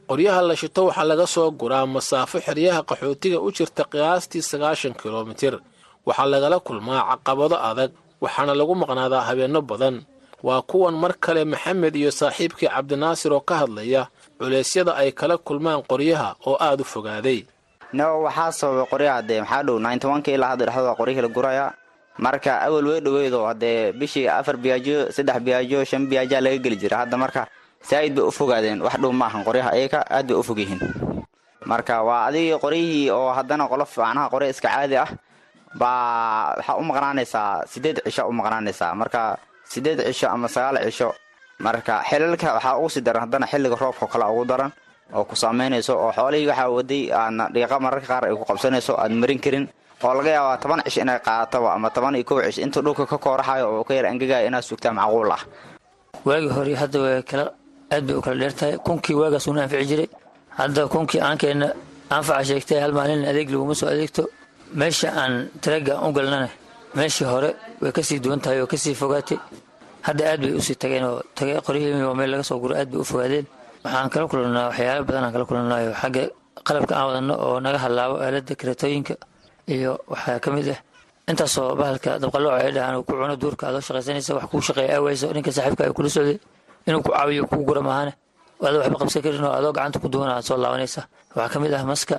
[0.09, 5.53] Qoryaha la shito waxaa laga soo guraa masaafo xeryaha qaxootiga u jirta qiyaastii sagaashan kilomitir.
[6.07, 7.91] Waxaa lagala kulmaa caqabado adag
[8.21, 10.03] waxaana lagu maqnaadaa habeenno badan.
[10.43, 14.07] Waa kuwan mar kale maxamed iyo saaxiibkii cabdinaasir oo ka hadlaya
[14.39, 17.43] culeysyada ay kala kulmaan qoryaha oo aad u fogaaday.
[17.93, 21.65] No waxaa sababay qoryaha dee maxaa dhow ninety onka ilaa hadda dhexdooda qoryihii la guraya.
[22.19, 26.97] Marka awal wey dhoweydo haddee bishii afar biyaajo saddex biyaajo shan biyaajaa laga geli jira.
[27.03, 27.47] Hadda marka
[27.83, 28.79] saa'id bay u fogaadeen.
[28.81, 30.79] Wax dhow ma ahan qoryaha ayaga aad bay u fog yihiin.
[31.65, 35.09] Marka waa adigii qoryihii oo haddana qolof macnaha qorya iska caadi ah
[35.75, 39.37] baa waxaa u maqnaanaysaa sideed cisho u maqnaanaysaa marka
[39.71, 41.13] sideed cisho ama sagaal cisho
[41.59, 44.71] marka xilalka waxaa ugu sii daran haddana xilliga roobka kale ugu daran
[45.13, 49.11] oo ku saamaynayso oo xoolihii waxaa waday aadna dhiiqa mararka qaar ay ku qabsanayso aad
[49.21, 49.65] marin karin
[50.03, 53.17] oo laga yaabaa toban cish inay qaadatoba ama toban iyo kow cish intuu dhulka ka
[53.17, 55.41] kooraxayo oo ka yar angegaya inaad sugtaa macquul ah.
[56.25, 57.45] Waagii hore hadda way kala
[57.93, 58.77] aad bay u kala dheertahay.
[58.85, 60.09] Kunkii waagaas uuna anfici jiray
[60.59, 61.67] hadda kunkii aankeenna
[62.09, 64.23] anfaca sheegtay hal maalin adeeg laguma soo adeegto
[64.73, 66.49] meesha aan taraga u galnana
[66.95, 67.49] meeshii hore
[67.81, 69.37] way ka sii duwan tahay oo ka sii fogaatay.
[70.07, 71.21] Hadda aad bay u sii tageen oo
[71.65, 73.45] qoryihii oo meel laga soo guro aad bay u fogaadeen.
[73.83, 76.23] Waxaan kala kulannaa waxyaala badan aan kala kulannaayo xagga
[76.67, 79.13] qalabka aan wadanno oo naga halaabo aalada karatooyinka
[79.67, 80.79] iyo waxaa ka mid ah
[81.29, 85.51] intaasoo bahalka dabqalooca ay dhahaan ku cuno duurka adoo shaqaysanaysa wax kuu shaqeeya aawayso ninka
[85.51, 86.37] saaxiibka ay kula socday
[86.87, 88.13] inuu ku caawiyo kuu gura maahane.
[88.59, 91.01] Waxba qabsan karin oo adoo gacanta ku duwan aad soo laabanaysa.
[91.35, 92.17] Waxaa ka mid ah maska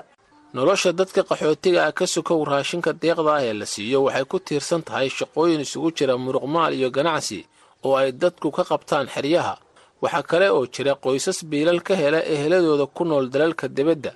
[0.55, 4.83] nolosha dadka qaxootiga ah ka sokow raashinka deeqda ah ee la siiyo waxay ku tiirsan
[4.87, 7.47] tahay shaqooyin isugu jira muruqmaal iyo ganacsi
[7.87, 9.55] oo ay dadku ka qabtaan xeryaha.
[10.03, 14.13] Waxaa kale oo jira qoysas biilal ka hela eheladooda ku nool dalalka dibadda.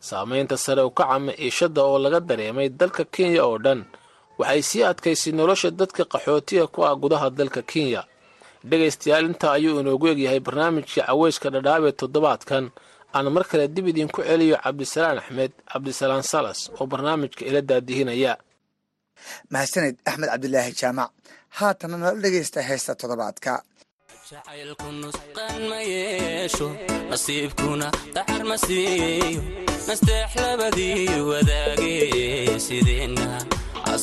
[0.00, 3.80] Saamaynta sare u kaca maciishadda oo laga dareemay dalka kenya oo dhan
[4.38, 8.02] waxay sii adkaysay nolosha dadka qaxootiga ku ah gudaha dalka kenya.
[8.68, 12.64] Dhegaystayaal intaa ayuu inoogu egyahay barnaamijka caweyska dhadhaab ee toddobaadkan
[13.16, 18.32] aan mar kale dib idinku celiyo cabdisalaan axmed cabdisalaan salas oo barnaamijka ila daadihinaya.
[19.52, 21.10] Mahadsaned axmed cabdilaahi jaamac
[21.58, 23.52] haatana nala dhegaysta heesta toddobaadka?
[24.30, 26.68] Jacaylku nusqan ma yeesho
[27.10, 27.86] nasiibkuna
[28.16, 29.42] dacar ma siiyo.
[29.88, 31.94] Nasteex labadii wadaage
[32.66, 33.26] sideenna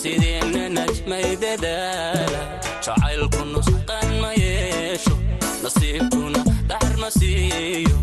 [0.01, 2.41] sideenna najmay dadaala.
[2.85, 5.15] Jacaylku nusqan ma yeesho
[5.63, 6.39] nasiibkuna
[6.69, 7.95] dacar ma siiyo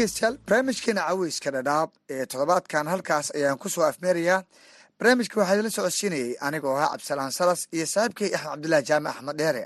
[0.00, 4.38] dhegeystayaal barnaamijkeena caweyska dhadhaab ee toddobaadkan halkaas ayaan ku soo afmeerayaa
[4.98, 9.62] barnaamijka waxaa idinla socodsiinayay anigoo ahaa cabdisalaan salas iyo saaxiibkay axmed cabdilaahi jaamac axmed dheere